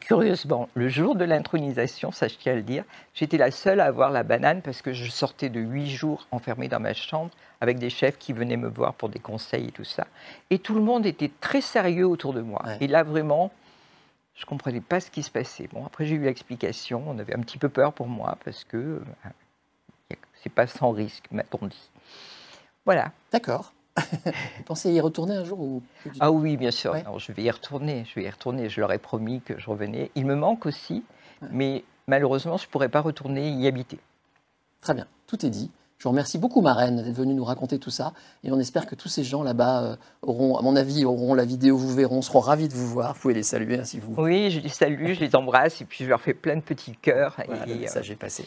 Curieusement, 0.00 0.68
le 0.74 0.88
jour 0.88 1.14
de 1.14 1.24
l'intronisation, 1.24 2.12
ça 2.12 2.28
je 2.28 2.34
tiens 2.36 2.52
à 2.52 2.56
le 2.56 2.62
dire, 2.62 2.84
j'étais 3.14 3.38
la 3.38 3.50
seule 3.50 3.80
à 3.80 3.86
avoir 3.86 4.10
la 4.10 4.22
banane 4.22 4.62
parce 4.62 4.82
que 4.82 4.92
je 4.92 5.10
sortais 5.10 5.48
de 5.48 5.60
huit 5.60 5.88
jours 5.88 6.26
enfermée 6.30 6.68
dans 6.68 6.80
ma 6.80 6.94
chambre 6.94 7.30
avec 7.60 7.78
des 7.78 7.90
chefs 7.90 8.18
qui 8.18 8.32
venaient 8.32 8.56
me 8.56 8.68
voir 8.68 8.94
pour 8.94 9.08
des 9.08 9.18
conseils 9.18 9.68
et 9.68 9.72
tout 9.72 9.84
ça. 9.84 10.06
Et 10.50 10.58
tout 10.58 10.74
le 10.74 10.80
monde 10.80 11.06
était 11.06 11.30
très 11.40 11.60
sérieux 11.60 12.06
autour 12.06 12.32
de 12.32 12.40
moi. 12.40 12.62
Ouais. 12.64 12.78
Et 12.80 12.86
là 12.86 13.02
vraiment, 13.02 13.50
je 14.34 14.46
comprenais 14.46 14.80
pas 14.80 15.00
ce 15.00 15.10
qui 15.10 15.22
se 15.22 15.30
passait. 15.30 15.68
Bon, 15.72 15.84
après 15.84 16.06
j'ai 16.06 16.14
eu 16.14 16.22
l'explication, 16.22 17.02
on 17.06 17.18
avait 17.18 17.34
un 17.34 17.40
petit 17.40 17.58
peu 17.58 17.68
peur 17.68 17.92
pour 17.92 18.08
moi 18.08 18.38
parce 18.44 18.64
que 18.64 18.76
euh, 18.76 20.14
c'est 20.42 20.52
pas 20.52 20.66
sans 20.66 20.92
risque, 20.92 21.24
m'a-t-on 21.30 21.66
dit. 21.66 21.90
Voilà. 22.84 23.12
D'accord. 23.32 23.72
Vous 24.12 24.62
pensez 24.64 24.90
y 24.92 25.00
retourner 25.00 25.34
un 25.34 25.44
jour 25.44 25.60
ou 25.60 25.82
Ah 26.20 26.30
oui, 26.30 26.56
bien 26.56 26.70
sûr. 26.70 26.92
Ouais. 26.92 27.00
Alors, 27.00 27.18
je 27.18 27.32
vais 27.32 27.42
y 27.42 27.50
retourner. 27.50 28.04
Je 28.08 28.14
vais 28.20 28.26
y 28.26 28.30
retourner. 28.30 28.68
Je 28.68 28.80
leur 28.80 28.92
ai 28.92 28.98
promis 28.98 29.40
que 29.40 29.58
je 29.58 29.68
revenais. 29.70 30.10
Il 30.14 30.26
me 30.26 30.34
manque 30.34 30.66
aussi, 30.66 31.02
Ouais. 31.42 31.48
mais 31.52 31.84
malheureusement, 32.08 32.56
je 32.56 32.66
ne 32.66 32.70
pourrais 32.70 32.88
pas 32.88 33.00
retourner 33.00 33.48
y 33.50 33.66
habiter. 33.68 33.98
Très 34.80 34.94
bien, 34.94 35.06
tout 35.26 35.44
est 35.46 35.50
dit. 35.50 35.70
Je 35.98 36.04
vous 36.04 36.10
remercie 36.10 36.38
beaucoup, 36.38 36.60
ma 36.60 36.74
reine, 36.74 37.02
d'être 37.02 37.16
venue 37.16 37.34
nous 37.34 37.44
raconter 37.44 37.80
tout 37.80 37.90
ça. 37.90 38.12
Et 38.44 38.52
on 38.52 38.58
espère 38.60 38.86
que 38.86 38.94
tous 38.94 39.08
ces 39.08 39.24
gens 39.24 39.42
là-bas 39.42 39.82
euh, 39.82 39.96
auront, 40.22 40.56
à 40.56 40.62
mon 40.62 40.76
avis, 40.76 41.04
auront 41.04 41.34
la 41.34 41.44
vidéo, 41.44 41.76
vous 41.76 41.92
verront, 41.92 42.22
seront 42.22 42.38
ravis 42.38 42.68
de 42.68 42.74
vous 42.74 42.86
voir. 42.86 43.14
Vous 43.14 43.20
pouvez 43.20 43.34
les 43.34 43.42
saluer 43.42 43.80
hein, 43.80 43.84
si 43.84 43.98
vous. 43.98 44.14
Oui, 44.16 44.48
je 44.52 44.60
les 44.60 44.68
salue, 44.68 45.12
je 45.14 45.20
les 45.20 45.34
embrasse 45.34 45.80
et 45.80 45.84
puis 45.84 46.04
je 46.04 46.08
leur 46.08 46.20
fais 46.20 46.34
plein 46.34 46.54
de 46.54 46.60
petits 46.60 46.94
cœurs. 47.02 47.34
Voilà, 47.46 47.66
le 47.66 47.72
et, 47.72 47.74
euh, 47.76 47.80
message 47.80 48.10
est 48.12 48.16
passé. 48.16 48.46